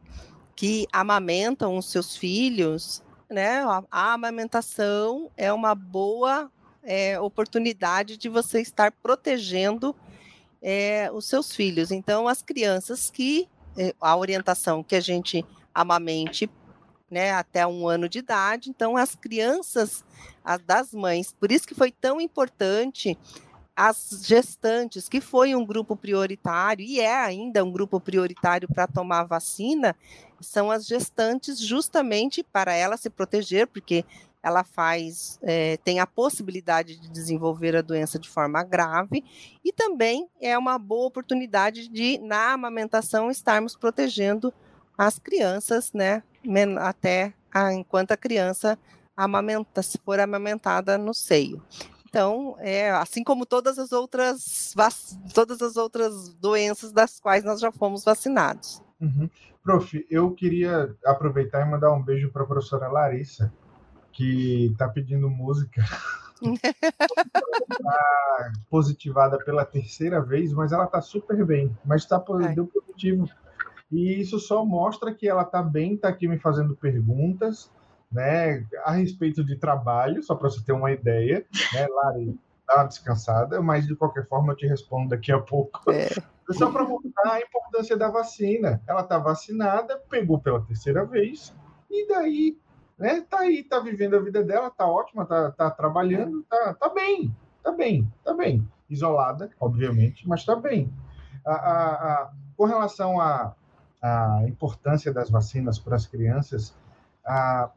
que 0.56 0.86
amamentam 0.90 1.76
os 1.76 1.90
seus 1.90 2.16
filhos, 2.16 3.02
né, 3.30 3.62
a 3.90 4.12
amamentação 4.12 5.30
é 5.36 5.52
uma 5.52 5.74
boa 5.74 6.50
é, 6.82 7.18
oportunidade 7.20 8.16
de 8.16 8.28
você 8.28 8.60
estar 8.60 8.90
protegendo 8.90 9.94
é, 10.60 11.10
os 11.12 11.26
seus 11.26 11.54
filhos. 11.54 11.90
Então, 11.90 12.26
as 12.26 12.42
crianças 12.42 13.10
que 13.10 13.48
é, 13.78 13.94
a 14.00 14.16
orientação 14.16 14.82
que 14.82 14.96
a 14.96 15.00
gente 15.00 15.44
amamente 15.72 16.50
né, 17.10 17.32
até 17.32 17.66
um 17.66 17.88
ano 17.88 18.08
de 18.08 18.18
idade. 18.18 18.70
Então, 18.70 18.96
as 18.96 19.14
crianças 19.14 20.04
as 20.44 20.62
das 20.62 20.92
mães, 20.92 21.34
por 21.38 21.52
isso 21.52 21.66
que 21.66 21.74
foi 21.74 21.92
tão 21.92 22.20
importante 22.20 23.16
as 23.76 24.22
gestantes, 24.26 25.08
que 25.08 25.20
foi 25.20 25.54
um 25.54 25.64
grupo 25.64 25.96
prioritário 25.96 26.84
e 26.84 27.00
é 27.00 27.16
ainda 27.16 27.64
um 27.64 27.70
grupo 27.70 28.00
prioritário 28.00 28.68
para 28.68 28.86
tomar 28.86 29.24
vacina, 29.24 29.96
são 30.40 30.70
as 30.70 30.86
gestantes 30.86 31.58
justamente 31.60 32.42
para 32.42 32.74
ela 32.74 32.96
se 32.96 33.10
proteger, 33.10 33.66
porque 33.66 34.04
ela 34.42 34.64
faz, 34.64 35.38
é, 35.42 35.76
tem 35.78 36.00
a 36.00 36.06
possibilidade 36.06 36.96
de 36.96 37.10
desenvolver 37.10 37.76
a 37.76 37.82
doença 37.82 38.18
de 38.18 38.28
forma 38.28 38.62
grave 38.62 39.22
e 39.64 39.72
também 39.72 40.28
é 40.40 40.56
uma 40.56 40.78
boa 40.78 41.06
oportunidade 41.06 41.88
de, 41.88 42.18
na 42.18 42.52
amamentação, 42.52 43.30
estarmos 43.30 43.76
protegendo 43.76 44.52
as 44.96 45.18
crianças, 45.18 45.92
né, 45.92 46.22
até 46.78 47.34
a, 47.52 47.72
enquanto 47.72 48.12
a 48.12 48.16
criança 48.16 48.78
amamenta, 49.16 49.82
se 49.82 49.98
for 49.98 50.18
amamentada 50.18 50.96
no 50.96 51.12
seio. 51.12 51.62
Então, 52.08 52.56
é 52.58 52.90
assim 52.90 53.22
como 53.22 53.46
todas 53.46 53.78
as 53.78 53.92
outras 53.92 54.74
todas 55.32 55.62
as 55.62 55.76
outras 55.76 56.34
doenças 56.34 56.90
das 56.90 57.20
quais 57.20 57.44
nós 57.44 57.60
já 57.60 57.70
fomos 57.70 58.02
vacinados. 58.02 58.82
Uhum. 59.00 59.30
Prof, 59.62 60.06
eu 60.10 60.32
queria 60.32 60.94
aproveitar 61.04 61.66
e 61.66 61.70
mandar 61.70 61.92
um 61.92 62.02
beijo 62.02 62.30
para 62.30 62.42
a 62.42 62.46
professora 62.46 62.88
Larissa, 62.88 63.52
que 64.12 64.66
está 64.72 64.88
pedindo 64.88 65.28
música. 65.28 65.82
tá 67.82 68.52
positivada 68.70 69.38
pela 69.38 69.64
terceira 69.64 70.20
vez, 70.22 70.52
mas 70.52 70.72
ela 70.72 70.84
está 70.84 71.02
super 71.02 71.44
bem. 71.44 71.76
Mas 71.84 72.06
tá, 72.06 72.22
deu 72.54 72.66
positivo. 72.66 73.28
E 73.92 74.20
isso 74.20 74.38
só 74.38 74.64
mostra 74.64 75.14
que 75.14 75.28
ela 75.28 75.42
está 75.42 75.62
bem, 75.62 75.94
está 75.94 76.08
aqui 76.08 76.26
me 76.28 76.38
fazendo 76.38 76.76
perguntas, 76.76 77.70
né, 78.10 78.66
a 78.84 78.92
respeito 78.92 79.44
de 79.44 79.56
trabalho, 79.56 80.22
só 80.22 80.34
para 80.34 80.48
você 80.48 80.62
ter 80.64 80.72
uma 80.72 80.90
ideia, 80.90 81.44
né, 81.72 81.86
Lari, 81.88 82.38
dá 82.66 82.76
uma 82.76 82.84
descansada, 82.84 83.60
mas 83.60 83.86
de 83.86 83.96
qualquer 83.96 84.26
forma 84.28 84.52
eu 84.52 84.56
te 84.56 84.66
respondo 84.66 85.10
daqui 85.10 85.32
a 85.32 85.40
pouco. 85.40 85.90
É. 85.90 86.08
Só 86.52 86.70
para 86.70 86.84
mostrar 86.84 87.32
a 87.32 87.40
importância 87.40 87.96
da 87.96 88.08
vacina. 88.08 88.82
Ela 88.86 89.02
está 89.02 89.18
vacinada, 89.18 89.98
pegou 90.08 90.38
pela 90.38 90.64
terceira 90.64 91.04
vez, 91.04 91.54
e 91.90 92.08
daí 92.08 92.58
né? 93.00 93.22
Tá 93.22 93.40
aí, 93.40 93.64
tá 93.64 93.80
vivendo 93.80 94.14
a 94.14 94.20
vida 94.20 94.44
dela, 94.44 94.70
tá 94.70 94.86
ótima, 94.86 95.24
tá, 95.24 95.50
tá 95.52 95.70
trabalhando, 95.70 96.42
tá, 96.42 96.74
tá 96.74 96.90
bem, 96.90 97.34
tá 97.62 97.72
bem, 97.72 98.12
tá 98.22 98.34
bem. 98.34 98.68
Isolada, 98.90 99.50
obviamente, 99.58 100.28
mas 100.28 100.44
tá 100.44 100.54
bem. 100.54 100.92
A, 101.46 101.52
a, 101.52 101.92
a, 102.12 102.32
com 102.54 102.66
relação 102.66 103.18
à 103.18 103.54
a, 104.02 104.42
importância 104.46 105.14
das 105.14 105.30
vacinas 105.30 105.78
para 105.78 105.96
as 105.96 106.06
crianças, 106.06 106.76
a, 107.24 107.70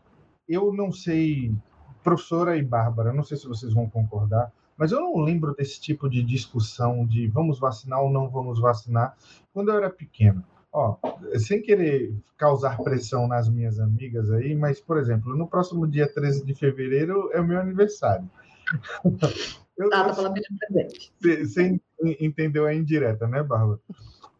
eu 0.49 0.73
não 0.73 0.91
sei, 0.91 1.55
professora 2.03 2.57
e 2.57 2.62
Bárbara, 2.62 3.13
não 3.13 3.23
sei 3.23 3.38
se 3.38 3.47
vocês 3.47 3.73
vão 3.73 3.89
concordar, 3.89 4.51
mas 4.77 4.91
eu 4.91 4.99
não 4.99 5.17
lembro 5.21 5.53
desse 5.55 5.79
tipo 5.79 6.09
de 6.09 6.23
discussão 6.23 7.05
de 7.05 7.27
vamos 7.27 7.59
vacinar 7.59 8.01
ou 8.01 8.09
não 8.09 8.29
vamos 8.29 8.59
vacinar 8.59 9.15
quando 9.53 9.69
eu 9.69 9.77
era 9.77 9.89
pequeno. 9.89 10.43
Ó, 10.71 10.97
sem 11.38 11.62
querer 11.62 12.15
causar 12.36 12.77
pressão 12.77 13.27
nas 13.27 13.47
minhas 13.47 13.79
amigas 13.79 14.31
aí, 14.31 14.55
mas, 14.55 14.81
por 14.81 14.97
exemplo, 14.97 15.36
no 15.36 15.47
próximo 15.47 15.88
dia 15.88 16.12
13 16.12 16.43
de 16.43 16.55
fevereiro 16.55 17.29
é 17.31 17.39
o 17.39 17.45
meu 17.45 17.59
aniversário. 17.59 18.27
Eu, 19.77 19.89
tá, 19.89 20.03
tá 20.05 20.13
falando 20.13 20.39
presente. 20.69 21.12
Você 21.19 21.79
entendeu 22.19 22.67
a 22.67 22.73
indireta, 22.73 23.27
né, 23.27 23.41
Bárbara? 23.41 23.79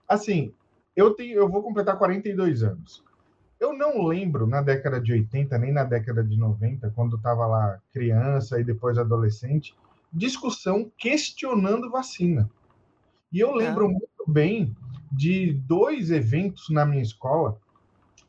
Assim, 0.08 0.54
eu, 0.96 1.16
tenho, 1.16 1.38
eu 1.38 1.50
vou 1.50 1.64
completar 1.64 1.98
42 1.98 2.62
anos. 2.64 3.04
Eu 3.60 3.74
não 3.74 4.06
lembro 4.06 4.46
na 4.46 4.62
década 4.62 5.00
de 5.00 5.12
80, 5.12 5.58
nem 5.58 5.72
na 5.72 5.84
década 5.84 6.24
de 6.24 6.38
90, 6.38 6.92
quando 6.92 7.16
estava 7.16 7.48
lá 7.48 7.80
criança 7.92 8.60
e 8.60 8.64
depois 8.64 8.98
adolescente, 8.98 9.76
discussão 10.14 10.92
questionando 10.98 11.90
vacina. 11.90 12.50
E 13.32 13.40
eu 13.40 13.54
lembro 13.54 13.86
ah. 13.86 13.90
muito 13.90 14.24
bem 14.28 14.76
de 15.12 15.54
dois 15.54 16.12
eventos 16.12 16.70
na 16.70 16.86
minha 16.86 17.02
escola 17.02 17.60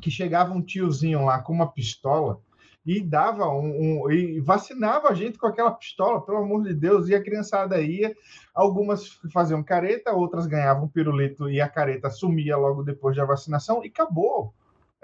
que 0.00 0.10
chegava 0.10 0.52
um 0.52 0.62
tiozinho 0.62 1.24
lá 1.24 1.40
com 1.40 1.52
uma 1.52 1.70
pistola 1.70 2.40
e 2.84 3.00
dava 3.00 3.48
um, 3.48 4.04
um, 4.04 4.10
e 4.10 4.40
vacinava 4.40 5.08
a 5.08 5.14
gente 5.14 5.38
com 5.38 5.46
aquela 5.46 5.70
pistola, 5.70 6.20
pelo 6.20 6.38
amor 6.38 6.64
de 6.64 6.74
Deus, 6.74 7.08
e 7.08 7.14
a 7.14 7.22
criançada 7.22 7.80
ia, 7.80 8.14
algumas 8.54 9.08
faziam 9.32 9.62
careta, 9.62 10.12
outras 10.12 10.46
ganhavam 10.46 10.88
pirulito 10.88 11.48
e 11.48 11.60
a 11.60 11.68
careta 11.68 12.10
sumia 12.10 12.56
logo 12.56 12.82
depois 12.82 13.16
da 13.16 13.24
vacinação 13.24 13.82
e 13.82 13.88
acabou. 13.88 14.52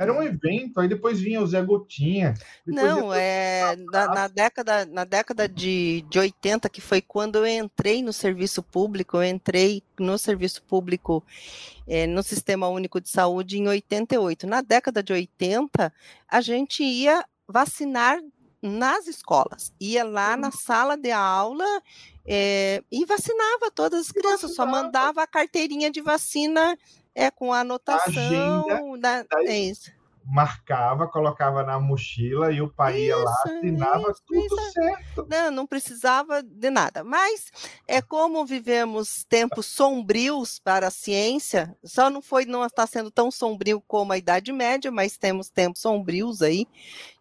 Era 0.00 0.14
um 0.14 0.22
evento, 0.22 0.80
aí 0.80 0.88
depois 0.88 1.20
vinha 1.20 1.42
o 1.42 1.46
Zé 1.46 1.60
Gotinha. 1.60 2.32
Não, 2.66 3.12
é 3.12 3.76
na, 3.92 4.06
na, 4.06 4.28
década, 4.28 4.86
na 4.86 5.04
década 5.04 5.46
de, 5.46 6.06
de 6.08 6.18
80, 6.18 6.70
que 6.70 6.80
foi 6.80 7.02
quando 7.02 7.36
eu 7.36 7.46
entrei 7.46 8.02
no 8.02 8.10
serviço 8.10 8.62
público, 8.62 9.18
eu 9.18 9.24
entrei 9.24 9.82
no 9.98 10.16
serviço 10.16 10.62
público 10.62 11.22
é, 11.86 12.06
no 12.06 12.22
Sistema 12.22 12.66
Único 12.66 12.98
de 12.98 13.10
Saúde 13.10 13.58
em 13.58 13.68
88. 13.68 14.46
Na 14.46 14.62
década 14.62 15.02
de 15.02 15.12
80, 15.12 15.92
a 16.26 16.40
gente 16.40 16.82
ia 16.82 17.22
vacinar 17.46 18.18
nas 18.62 19.06
escolas, 19.06 19.70
ia 19.78 20.02
lá 20.02 20.34
na 20.34 20.50
sala 20.50 20.96
de 20.96 21.10
aula 21.10 21.82
é, 22.24 22.82
e 22.90 23.04
vacinava 23.04 23.70
todas 23.74 24.06
as 24.06 24.12
crianças, 24.12 24.54
só 24.54 24.64
mandava 24.64 25.22
a 25.22 25.26
carteirinha 25.26 25.90
de 25.90 26.00
vacina 26.00 26.74
é, 27.14 27.30
com 27.30 27.52
a 27.52 27.60
anotação. 27.60 28.98
Da, 28.98 29.24
é 29.46 29.58
isso 29.58 29.99
marcava, 30.30 31.08
colocava 31.08 31.64
na 31.64 31.80
mochila 31.80 32.52
e 32.52 32.62
o 32.62 32.72
pai 32.72 32.92
isso, 32.92 33.06
ia 33.06 33.16
lá, 33.16 33.42
assinava 33.44 34.10
isso, 34.10 34.22
tudo 34.24 34.46
isso. 34.46 34.72
certo. 34.72 35.26
Não, 35.28 35.50
não 35.50 35.66
precisava 35.66 36.40
de 36.40 36.70
nada. 36.70 37.02
Mas 37.02 37.50
é 37.86 38.00
como 38.00 38.46
vivemos 38.46 39.24
tempos 39.28 39.66
sombrios 39.66 40.60
para 40.60 40.86
a 40.86 40.90
ciência, 40.90 41.76
só 41.84 42.08
não 42.08 42.22
foi, 42.22 42.44
não 42.44 42.64
está 42.64 42.86
sendo 42.86 43.10
tão 43.10 43.30
sombrio 43.30 43.82
como 43.86 44.12
a 44.12 44.18
Idade 44.18 44.52
Média, 44.52 44.90
mas 44.92 45.18
temos 45.18 45.50
tempos 45.50 45.82
sombrios 45.82 46.42
aí 46.42 46.66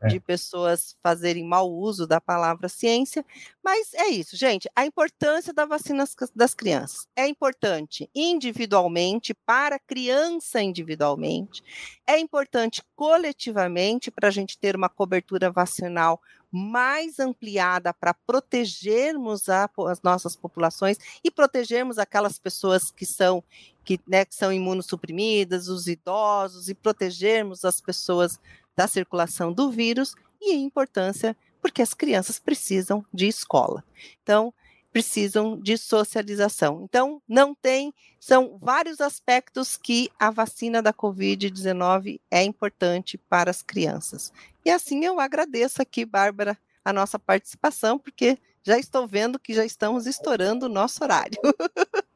é. 0.01 0.07
de 0.07 0.19
pessoas 0.19 0.95
fazerem 1.01 1.43
mau 1.43 1.71
uso 1.71 2.05
da 2.05 2.21
palavra 2.21 2.69
ciência. 2.69 3.25
Mas 3.63 3.93
é 3.93 4.07
isso, 4.07 4.37
gente. 4.37 4.69
A 4.75 4.85
importância 4.85 5.51
da 5.51 5.65
vacina 5.65 6.05
das 6.35 6.53
crianças 6.53 7.07
é 7.15 7.27
importante 7.27 8.09
individualmente, 8.13 9.33
para 9.33 9.77
a 9.77 9.79
criança 9.79 10.61
individualmente, 10.61 11.63
é 12.05 12.19
importante 12.19 12.83
coletivamente 12.99 14.11
para 14.11 14.27
a 14.27 14.31
gente 14.31 14.57
ter 14.57 14.75
uma 14.75 14.89
cobertura 14.89 15.49
vacinal 15.49 16.21
mais 16.51 17.17
ampliada 17.17 17.93
para 17.93 18.13
protegermos 18.13 19.47
a, 19.47 19.69
as 19.87 20.01
nossas 20.01 20.35
populações 20.35 20.97
e 21.23 21.31
protegermos 21.31 21.97
aquelas 21.97 22.37
pessoas 22.37 22.91
que 22.91 23.05
são 23.05 23.41
que, 23.85 24.01
né, 24.05 24.25
que 24.25 24.35
são 24.35 24.51
imunossuprimidas, 24.51 25.69
os 25.69 25.87
idosos, 25.87 26.67
e 26.67 26.75
protegermos 26.75 27.63
as 27.63 27.79
pessoas 27.79 28.37
da 28.75 28.85
circulação 28.85 29.53
do 29.53 29.71
vírus 29.71 30.13
e 30.41 30.53
importância 30.55 31.37
porque 31.61 31.81
as 31.81 31.93
crianças 31.93 32.37
precisam 32.37 33.05
de 33.13 33.29
escola. 33.29 33.81
Então, 34.21 34.53
precisam 34.91 35.59
de 35.59 35.77
socialização. 35.77 36.81
Então, 36.83 37.21
não 37.27 37.53
tem, 37.53 37.93
são 38.19 38.57
vários 38.59 38.99
aspectos 38.99 39.77
que 39.77 40.09
a 40.19 40.31
vacina 40.31 40.81
da 40.81 40.93
Covid-19 40.93 42.19
é 42.29 42.43
importante 42.43 43.17
para 43.17 43.51
as 43.51 43.61
crianças. 43.61 44.33
E 44.65 44.69
assim 44.69 45.05
eu 45.05 45.19
agradeço 45.19 45.81
aqui, 45.81 46.05
Bárbara, 46.05 46.57
a 46.83 46.91
nossa 46.91 47.19
participação, 47.19 47.99
porque 47.99 48.37
já 48.63 48.77
estou 48.77 49.07
vendo 49.07 49.39
que 49.39 49.53
já 49.53 49.65
estamos 49.65 50.05
estourando 50.05 50.65
o 50.65 50.69
nosso 50.69 51.03
horário. 51.03 51.39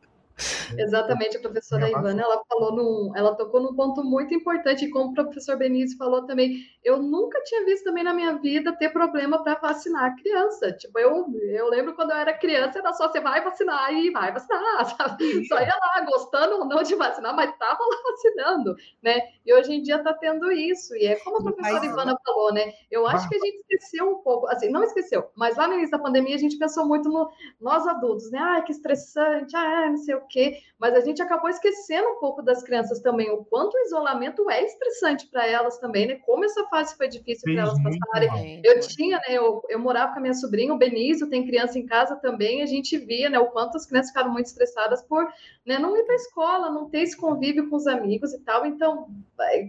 Exatamente, 0.78 1.38
a 1.38 1.40
professora 1.40 1.90
Ivana, 1.90 2.22
ela 2.24 2.44
falou 2.48 2.76
num, 2.76 3.16
ela 3.16 3.36
tocou 3.36 3.62
num 3.62 3.76
ponto 3.76 4.04
muito 4.04 4.34
importante, 4.34 4.86
e 4.86 4.90
como 4.90 5.12
o 5.12 5.14
professor 5.14 5.58
Benício 5.58 5.98
falou 5.98 6.26
também, 6.26 6.66
eu 6.84 7.02
nunca 7.02 7.42
tinha 7.44 7.64
visto 7.66 7.84
também 7.84 8.04
na 8.04 8.14
minha 8.14 8.38
vida 8.40 8.76
ter 8.76 8.90
problema 8.90 9.44
para 9.44 9.56
vacinar 9.56 10.06
a 10.06 10.16
criança. 10.16 10.72
Tipo, 10.72 11.00
eu, 11.00 11.26
eu 11.50 11.70
lembro 11.70 11.96
quando 11.96 12.12
eu 12.12 12.18
era 12.18 12.34
criança, 12.34 12.80
era 12.80 12.94
só 12.94 13.10
você 13.10 13.20
vai 13.20 13.44
vacinar 13.44 13.94
e 13.94 14.10
vai 14.10 14.32
vacinar, 14.32 14.86
sabe? 14.98 15.46
Só 15.48 15.60
ia 15.60 15.68
lá, 15.68 16.06
gostando 16.06 16.56
ou 16.56 16.66
não 16.66 16.82
de 16.82 16.96
vacinar, 16.96 17.36
mas 17.36 17.56
tava 17.58 17.80
lá 17.84 17.98
vacinando, 18.12 18.76
né? 19.02 19.20
E 19.46 19.54
hoje 19.54 19.74
em 19.74 19.82
dia 19.82 20.04
tá 20.04 20.14
tendo 20.14 20.52
isso, 20.52 20.96
e 20.96 21.06
é 21.06 21.16
como 21.18 21.38
a 21.38 21.44
professora 21.44 21.80
mas, 21.80 21.92
Ivana 21.92 22.18
falou, 22.26 22.54
né? 22.54 22.74
Eu 22.90 23.06
acho 23.08 23.30
que 23.30 23.36
a 23.36 23.40
gente 23.40 23.60
esqueceu 23.60 24.10
um 24.10 24.16
pouco, 24.24 24.48
assim, 24.48 24.70
não 24.70 24.84
esqueceu, 24.84 25.30
mas 25.36 25.58
lá 25.58 25.68
no 25.68 25.76
início 25.76 25.92
da 25.92 26.04
pandemia 26.04 26.36
a 26.36 26.40
gente 26.40 26.58
pensou 26.58 26.86
muito 26.86 27.10
no 27.10 27.30
nós 27.62 27.86
adultos, 27.88 28.32
né? 28.32 28.40
Ah, 28.40 28.62
que 28.62 28.72
estressante, 28.72 29.56
ah, 29.56 29.90
não 29.90 29.98
sei 29.98 30.16
o 30.16 30.22
quê, 30.28 30.57
mas 30.80 30.95
a 30.95 31.01
gente 31.01 31.21
acabou 31.21 31.49
esquecendo 31.49 32.07
um 32.09 32.19
pouco 32.19 32.41
das 32.41 32.63
crianças 32.63 32.99
também, 32.99 33.30
o 33.32 33.43
quanto 33.45 33.74
o 33.76 33.82
isolamento 33.86 34.49
é 34.49 34.63
estressante 34.63 35.28
para 35.28 35.47
elas 35.47 35.78
também, 35.78 36.07
né? 36.07 36.15
Como 36.26 36.43
essa 36.43 36.65
fase 36.65 36.95
foi 36.95 37.07
difícil 37.07 37.53
para 37.53 37.63
elas 37.63 37.78
passarem. 37.82 38.61
Eu 38.63 38.80
tinha, 38.80 39.17
né? 39.17 39.26
Eu, 39.30 39.61
eu 39.69 39.80
morava 39.80 40.13
com 40.13 40.19
a 40.19 40.21
minha 40.21 40.34
sobrinha, 40.34 40.74
o 40.74 40.78
Benício 40.78 41.30
tem 41.30 41.45
criança 41.45 41.78
em 41.78 41.86
casa 41.86 42.15
também, 42.15 42.61
a 42.61 42.65
gente 42.65 42.97
via, 42.97 43.30
né? 43.30 43.39
O 43.39 43.51
quanto 43.51 43.78
as 43.78 43.86
crianças 43.86 44.11
ficaram 44.11 44.32
muito 44.32 44.47
estressadas 44.47 45.01
por 45.03 45.26
né, 45.65 45.80
não 45.80 45.97
ir 45.97 46.03
para 46.03 46.13
a 46.13 46.17
escola, 46.17 46.69
não 46.69 46.89
ter 46.89 47.01
esse 47.01 47.15
convívio 47.15 47.69
com 47.69 47.76
os 47.76 47.88
amigos 47.88 48.34
e 48.34 48.39
tal. 48.39 48.65
Então, 48.65 49.07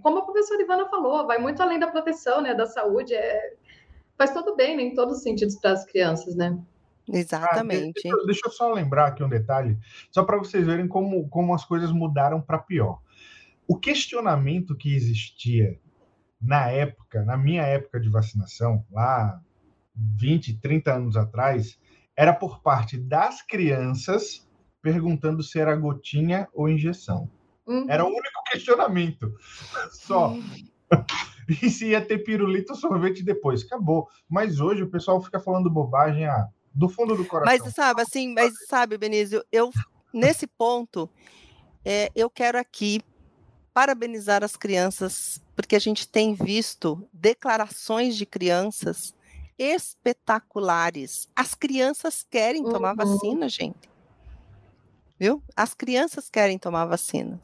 como 0.03 0.19
a 0.19 0.25
professora 0.25 0.63
Ivana 0.63 0.89
falou, 0.89 1.27
vai 1.27 1.39
muito 1.39 1.63
além 1.63 1.79
da 1.79 1.87
proteção, 1.87 2.41
né? 2.41 2.55
Da 2.55 2.67
saúde, 2.67 3.15
é 3.15 3.55
faz 4.17 4.33
todo 4.33 4.55
bem, 4.55 4.77
né, 4.77 4.83
em 4.85 4.95
todos 4.95 5.17
os 5.17 5.23
sentidos 5.23 5.57
para 5.57 5.73
as 5.73 5.85
crianças, 5.85 6.35
né? 6.37 6.57
Exatamente. 7.09 8.01
Ah, 8.07 8.11
deixa, 8.11 8.27
deixa, 8.27 8.41
eu 8.47 8.51
só 8.51 8.73
lembrar 8.73 9.09
aqui 9.09 9.23
um 9.23 9.29
detalhe, 9.29 9.79
só 10.11 10.25
para 10.25 10.39
vocês 10.39 10.67
verem 10.67 10.89
como, 10.89 11.29
como 11.29 11.55
as 11.55 11.65
coisas 11.65 11.93
mudaram 11.93 12.41
para 12.41 12.59
pior. 12.59 13.01
O 13.67 13.79
questionamento 13.79 14.77
que 14.77 14.95
existia 14.95 15.79
na 16.41 16.69
época, 16.69 17.23
na 17.23 17.37
minha 17.37 17.63
época 17.63 17.99
de 17.99 18.09
vacinação, 18.09 18.85
lá 18.91 19.41
20, 19.95 20.61
30 20.61 20.93
anos 20.93 21.17
atrás, 21.17 21.79
era 22.17 22.33
por 22.33 22.61
parte 22.61 22.97
das 22.99 23.43
crianças 23.43 24.47
perguntando 24.83 25.43
se 25.43 25.59
era 25.59 25.75
gotinha 25.75 26.47
ou 26.53 26.69
injeção. 26.69 27.31
Uhum. 27.67 27.87
Era 27.89 28.05
o 28.05 28.09
único 28.09 28.43
questionamento. 28.53 29.35
Só. 29.91 30.33
Uhum. 30.33 30.43
e 31.49 31.71
se 31.71 31.89
ia 31.89 32.05
ter 32.05 32.19
pirulito 32.19 32.73
ou 32.73 32.79
sorvete 32.79 33.23
depois. 33.23 33.65
Acabou. 33.65 34.09
Mas 34.29 34.61
hoje 34.61 34.83
o 34.83 34.91
pessoal 34.91 35.23
fica 35.23 35.41
falando 35.41 35.71
bobagem. 35.71 36.27
Ah, 36.27 36.49
do 36.75 36.89
fundo 36.89 37.17
do 37.17 37.25
coração. 37.25 37.65
Mas 37.65 37.75
sabe, 37.75 38.03
assim, 38.03 38.33
mas 38.35 38.53
sabe, 38.67 38.99
Benício, 38.99 39.45
eu 39.53 39.71
nesse 40.13 40.47
ponto 40.47 41.09
é, 41.85 42.11
eu 42.15 42.29
quero 42.31 42.59
aqui 42.59 43.01
parabenizar 43.73 44.45
as 44.45 44.57
crianças, 44.57 45.43
porque 45.57 45.75
a 45.75 45.81
gente 45.81 46.09
tem 46.09 46.35
visto 46.35 47.07
declarações 47.13 48.17
de 48.17 48.25
crianças 48.25 49.15
espetaculares. 49.59 51.29
As 51.35 51.55
crianças 51.55 52.25
querem 52.29 52.63
tomar 52.63 52.91
uhum. 52.91 52.97
vacina, 52.97 53.49
gente. 53.49 53.91
Viu? 55.19 55.43
As 55.57 55.75
crianças 55.75 56.31
querem 56.31 56.59
tomar 56.59 56.87
vacina. 56.87 57.41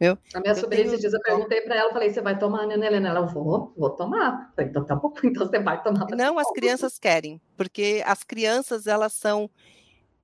Viu? 0.00 0.16
A 0.32 0.40
minha 0.40 0.52
eu 0.52 0.54
sobrinha 0.54 0.84
tenho... 0.84 0.94
esses 0.94 1.00
dias 1.00 1.12
eu 1.12 1.20
perguntei 1.20 1.60
para 1.62 1.76
ela, 1.76 1.92
falei, 1.92 2.10
você 2.10 2.20
vai 2.20 2.38
tomar, 2.38 2.66
né, 2.66 2.74
Helena? 2.74 3.08
Ela, 3.08 3.22
vou, 3.22 3.72
vou 3.76 3.90
tomar. 3.90 4.52
Falei, 4.54 4.70
então 4.70 4.84
tá 4.84 4.94
bom, 4.94 5.12
então 5.24 5.46
você 5.46 5.58
vai 5.58 5.82
tomar. 5.82 6.06
Não, 6.10 6.38
as 6.38 6.50
crianças 6.52 6.98
querem, 6.98 7.40
porque 7.56 8.02
as 8.06 8.22
crianças, 8.22 8.86
elas 8.86 9.12
são, 9.12 9.50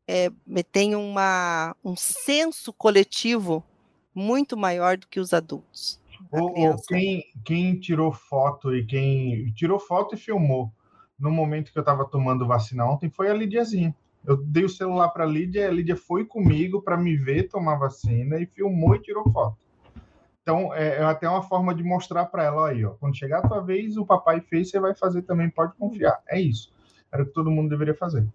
é, 0.07 0.29
têm 0.70 0.95
uma, 0.95 1.75
um 1.85 1.97
senso 1.97 2.72
coletivo 2.72 3.64
muito 4.14 4.57
maior 4.57 4.97
do 4.97 5.09
que 5.09 5.18
os 5.18 5.35
adultos. 5.35 6.01
Ou, 6.31 6.77
quem, 6.89 7.25
quem 7.45 7.79
tirou 7.79 8.12
foto 8.12 8.75
e 8.75 8.85
quem 8.85 9.53
tirou 9.53 9.79
foto 9.79 10.14
e 10.14 10.18
filmou 10.18 10.72
no 11.18 11.31
momento 11.31 11.72
que 11.72 11.79
eu 11.79 11.83
estava 11.83 12.05
tomando 12.05 12.47
vacina 12.47 12.85
ontem 12.85 13.11
foi 13.11 13.31
a 13.31 13.35
Lidiazinha. 13.35 13.95
Eu 14.27 14.37
dei 14.37 14.64
o 14.64 14.68
celular 14.68 15.11
para 15.11 15.25
a 15.25 15.27
Lídia, 15.27 15.68
a 15.68 15.70
Lídia 15.70 15.97
foi 15.97 16.25
comigo 16.25 16.81
para 16.81 16.97
me 16.97 17.16
ver 17.16 17.49
tomar 17.49 17.77
vacina 17.77 18.41
e 18.41 18.47
filmou 18.47 18.95
e 18.95 19.03
tirou 19.03 19.31
foto. 19.31 19.64
Então, 20.45 20.75
é, 20.75 20.99
é 20.99 21.03
até 21.03 21.27
uma 21.27 21.43
forma 21.43 21.75
de 21.75 21.83
mostrar 21.83 22.27
para 22.27 22.45
ela, 22.45 22.69
aí, 22.69 22.85
ó, 22.85 22.91
quando 22.91 23.17
chegar 23.17 23.39
a 23.39 23.49
tua 23.49 23.63
vez, 23.63 23.97
o 23.97 24.05
papai 24.05 24.43
fez, 24.43 24.69
você 24.69 24.79
vai 24.79 24.95
fazer 24.95 25.23
também, 25.23 25.49
pode 25.49 25.75
confiar. 25.77 26.21
É 26.29 26.39
isso. 26.39 26.71
Era 27.11 27.23
o 27.23 27.27
que 27.27 27.33
todo 27.33 27.51
mundo 27.51 27.71
deveria 27.71 27.95
fazer. 27.95 28.27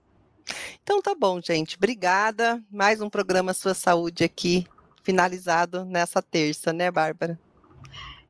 Então 0.82 1.04
tá 1.04 1.14
bom, 1.14 1.40
gente. 1.40 1.78
Obrigada. 1.78 2.64
Mais 2.72 3.00
um 3.00 3.12
programa 3.12 3.54
Sua 3.54 3.76
Saúde 3.76 4.24
aqui, 4.24 4.66
finalizado 5.04 5.86
nessa 5.86 6.20
terça, 6.20 6.74
né, 6.74 6.90
Bárbara? 6.90 7.40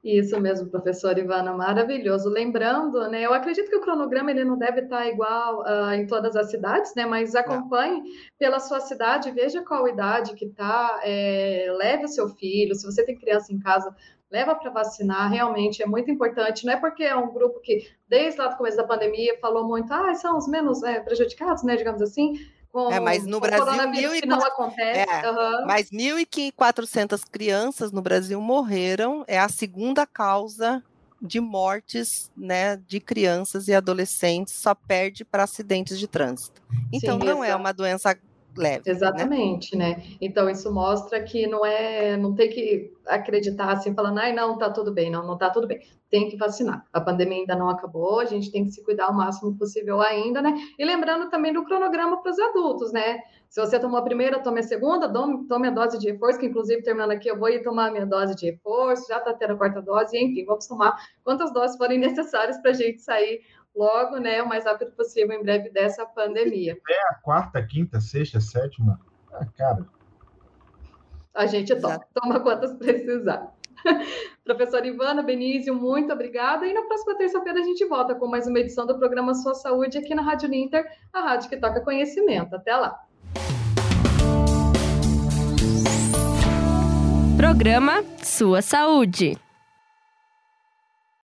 Isso 0.02 0.40
mesmo, 0.40 0.70
professor 0.70 1.18
Ivana, 1.18 1.52
maravilhoso. 1.54 2.30
Lembrando, 2.30 3.10
né, 3.10 3.26
eu 3.26 3.34
acredito 3.34 3.70
que 3.70 3.76
o 3.76 3.82
cronograma 3.82 4.32
ele 4.32 4.46
não 4.46 4.58
deve 4.58 4.82
estar 4.82 5.06
igual 5.08 5.62
uh, 5.64 5.92
em 5.92 6.08
todas 6.08 6.38
as 6.38 6.50
cidades, 6.50 6.96
né, 6.96 7.06
mas 7.06 7.36
acompanhe 7.36 8.02
pela 8.38 8.62
sua 8.62 8.80
cidade, 8.80 9.30
veja 9.32 9.62
qual 9.62 9.90
idade 9.90 10.36
que 10.36 10.46
está, 10.46 11.02
é, 11.04 11.68
leve 11.78 12.06
o 12.06 12.08
seu 12.08 12.30
filho, 12.30 12.76
se 12.76 12.86
você 12.86 13.06
tem 13.06 13.18
criança 13.18 13.52
em 13.52 13.60
casa, 13.60 13.94
leva 14.32 14.56
para 14.56 14.72
vacinar, 14.72 15.30
realmente 15.30 15.84
é 15.84 15.86
muito 15.86 16.10
importante, 16.10 16.66
não 16.66 16.74
é 16.74 16.78
porque 16.78 17.04
é 17.04 17.16
um 17.16 17.34
grupo 17.34 17.60
que, 17.60 17.86
desde 18.08 18.40
lá 18.40 18.48
do 18.48 18.56
começo 18.56 18.78
da 18.78 18.88
pandemia, 18.88 19.38
falou 19.42 19.68
muito, 19.68 19.92
ah, 19.92 20.14
são 20.16 20.38
os 20.38 20.48
menos 20.48 20.82
é, 20.82 21.02
prejudicados, 21.02 21.62
né, 21.64 21.76
digamos 21.76 22.02
assim, 22.02 22.36
com, 22.72 22.92
é, 22.92 23.00
mas 23.00 23.26
no 23.26 23.40
Brasil 23.40 23.90
mil 23.90 24.16
e 24.16 24.26
não 24.26 24.42
acontece. 24.44 25.00
É, 25.00 25.32
uhum. 25.32 25.66
Mas 25.66 25.90
1.400 25.90 27.22
crianças 27.30 27.92
no 27.92 28.02
Brasil 28.02 28.40
morreram. 28.40 29.24
É 29.28 29.40
a 29.40 29.50
segunda 29.50 30.06
causa 30.06 30.84
de 31.22 31.40
mortes, 31.40 32.32
né, 32.36 32.78
de 32.78 33.00
crianças 33.00 33.68
e 33.68 33.74
adolescentes. 33.74 34.54
Só 34.54 34.74
perde 34.74 35.26
para 35.26 35.44
acidentes 35.44 36.00
de 36.00 36.08
trânsito. 36.08 36.62
Então 36.94 37.20
Sim, 37.20 37.26
não 37.26 37.44
é 37.44 37.56
uma 37.56 37.72
doença 37.72 38.18
leve. 38.58 38.84
Né? 38.86 38.92
Exatamente, 38.92 39.76
né? 39.76 39.96
né? 39.96 40.04
Então 40.22 40.50
isso 40.50 40.72
mostra 40.72 41.22
que 41.22 41.48
não 41.48 41.66
é, 41.66 42.18
não 42.18 42.34
tem 42.34 42.50
que 42.50 42.94
acreditar 43.08 43.72
assim, 43.72 43.94
falando, 43.94 44.20
ai, 44.20 44.34
não, 44.34 44.58
tá 44.58 44.70
tudo 44.70 44.94
bem, 44.94 45.10
não, 45.10 45.26
não 45.26 45.38
tá 45.38 45.50
tudo 45.50 45.68
bem. 45.68 45.80
Tem 46.10 46.30
que 46.30 46.38
vacinar. 46.38 46.86
A 46.92 47.00
pandemia 47.00 47.40
ainda 47.40 47.56
não 47.56 47.70
acabou, 47.70 48.20
a 48.20 48.26
gente 48.26 48.52
tem 48.52 48.66
que 48.66 48.72
se 48.72 48.84
cuidar 48.84 49.10
o 49.10 49.14
máximo 49.14 49.58
possível 49.58 50.02
ainda, 50.02 50.42
né? 50.42 50.54
E 50.78 50.86
lembrando 50.86 51.30
também 51.30 51.54
do 51.54 51.64
cronograma 51.64 52.22
para 52.22 52.32
os 52.32 52.40
adultos, 52.40 52.92
né? 52.92 53.20
Se 53.50 53.60
você 53.60 53.80
tomou 53.80 53.98
a 53.98 54.04
primeira, 54.04 54.40
tome 54.40 54.60
a 54.60 54.64
segunda, 54.64 55.12
tome 55.12 55.68
a 55.68 55.72
dose 55.72 55.98
de 55.98 56.12
reforço, 56.12 56.40
que 56.40 56.46
inclusive 56.46 56.84
terminando 56.84 57.12
aqui, 57.12 57.30
eu 57.30 57.38
vou 57.38 57.50
ir 57.50 57.64
tomar 57.64 57.88
a 57.88 57.92
minha 57.92 58.06
dose 58.06 58.36
de 58.36 58.52
reforço, 58.52 59.08
já 59.08 59.20
tá 59.20 59.34
tendo 59.34 59.54
a 59.54 59.58
quarta 59.58 59.82
dose, 59.82 60.16
enfim, 60.18 60.46
vamos 60.46 60.68
tomar 60.68 60.96
quantas 61.24 61.52
doses 61.52 61.76
forem 61.76 61.98
necessárias 62.00 62.62
para 62.62 62.72
a 62.72 62.76
gente 62.76 63.02
sair 63.02 63.42
logo, 63.80 64.18
né, 64.18 64.44
o 64.44 64.48
mais 64.48 64.66
rápido 64.66 64.92
possível, 64.92 65.40
em 65.40 65.42
breve, 65.42 65.70
dessa 65.70 66.06
pandemia. 66.06 66.78
É 66.90 67.12
a 67.12 67.16
quarta, 67.16 67.66
quinta, 67.66 68.02
sexta, 68.02 68.42
sétima. 68.42 69.00
Ah, 69.32 69.46
cara. 69.58 69.88
A 71.34 71.46
gente 71.46 71.74
toma, 71.80 72.06
toma 72.14 72.40
quantas 72.42 72.74
precisar. 72.74 73.54
Professora 74.44 74.86
Ivana 74.86 75.24
Benício, 75.24 75.74
muito 75.74 76.12
obrigada. 76.12 76.68
E 76.68 76.74
na 76.74 76.82
próxima 76.82 77.16
terça-feira 77.18 77.62
a 77.62 77.64
gente 77.64 77.86
volta 77.86 78.14
com 78.16 78.28
mais 78.28 78.46
uma 78.48 78.60
edição 78.60 78.86
do 78.86 79.00
programa 79.00 79.34
Sua 79.34 79.54
Saúde 79.54 79.98
aqui 79.98 80.14
na 80.14 80.24
Rádio 80.24 80.50
Ninter, 80.50 80.86
a 81.14 81.22
rádio 81.22 81.50
que 81.50 81.56
toca 81.56 81.80
conhecimento. 81.80 82.54
Até 82.54 82.76
lá. 82.76 83.00
Programa 87.38 88.04
Sua 88.22 88.62
Saúde. 88.62 89.38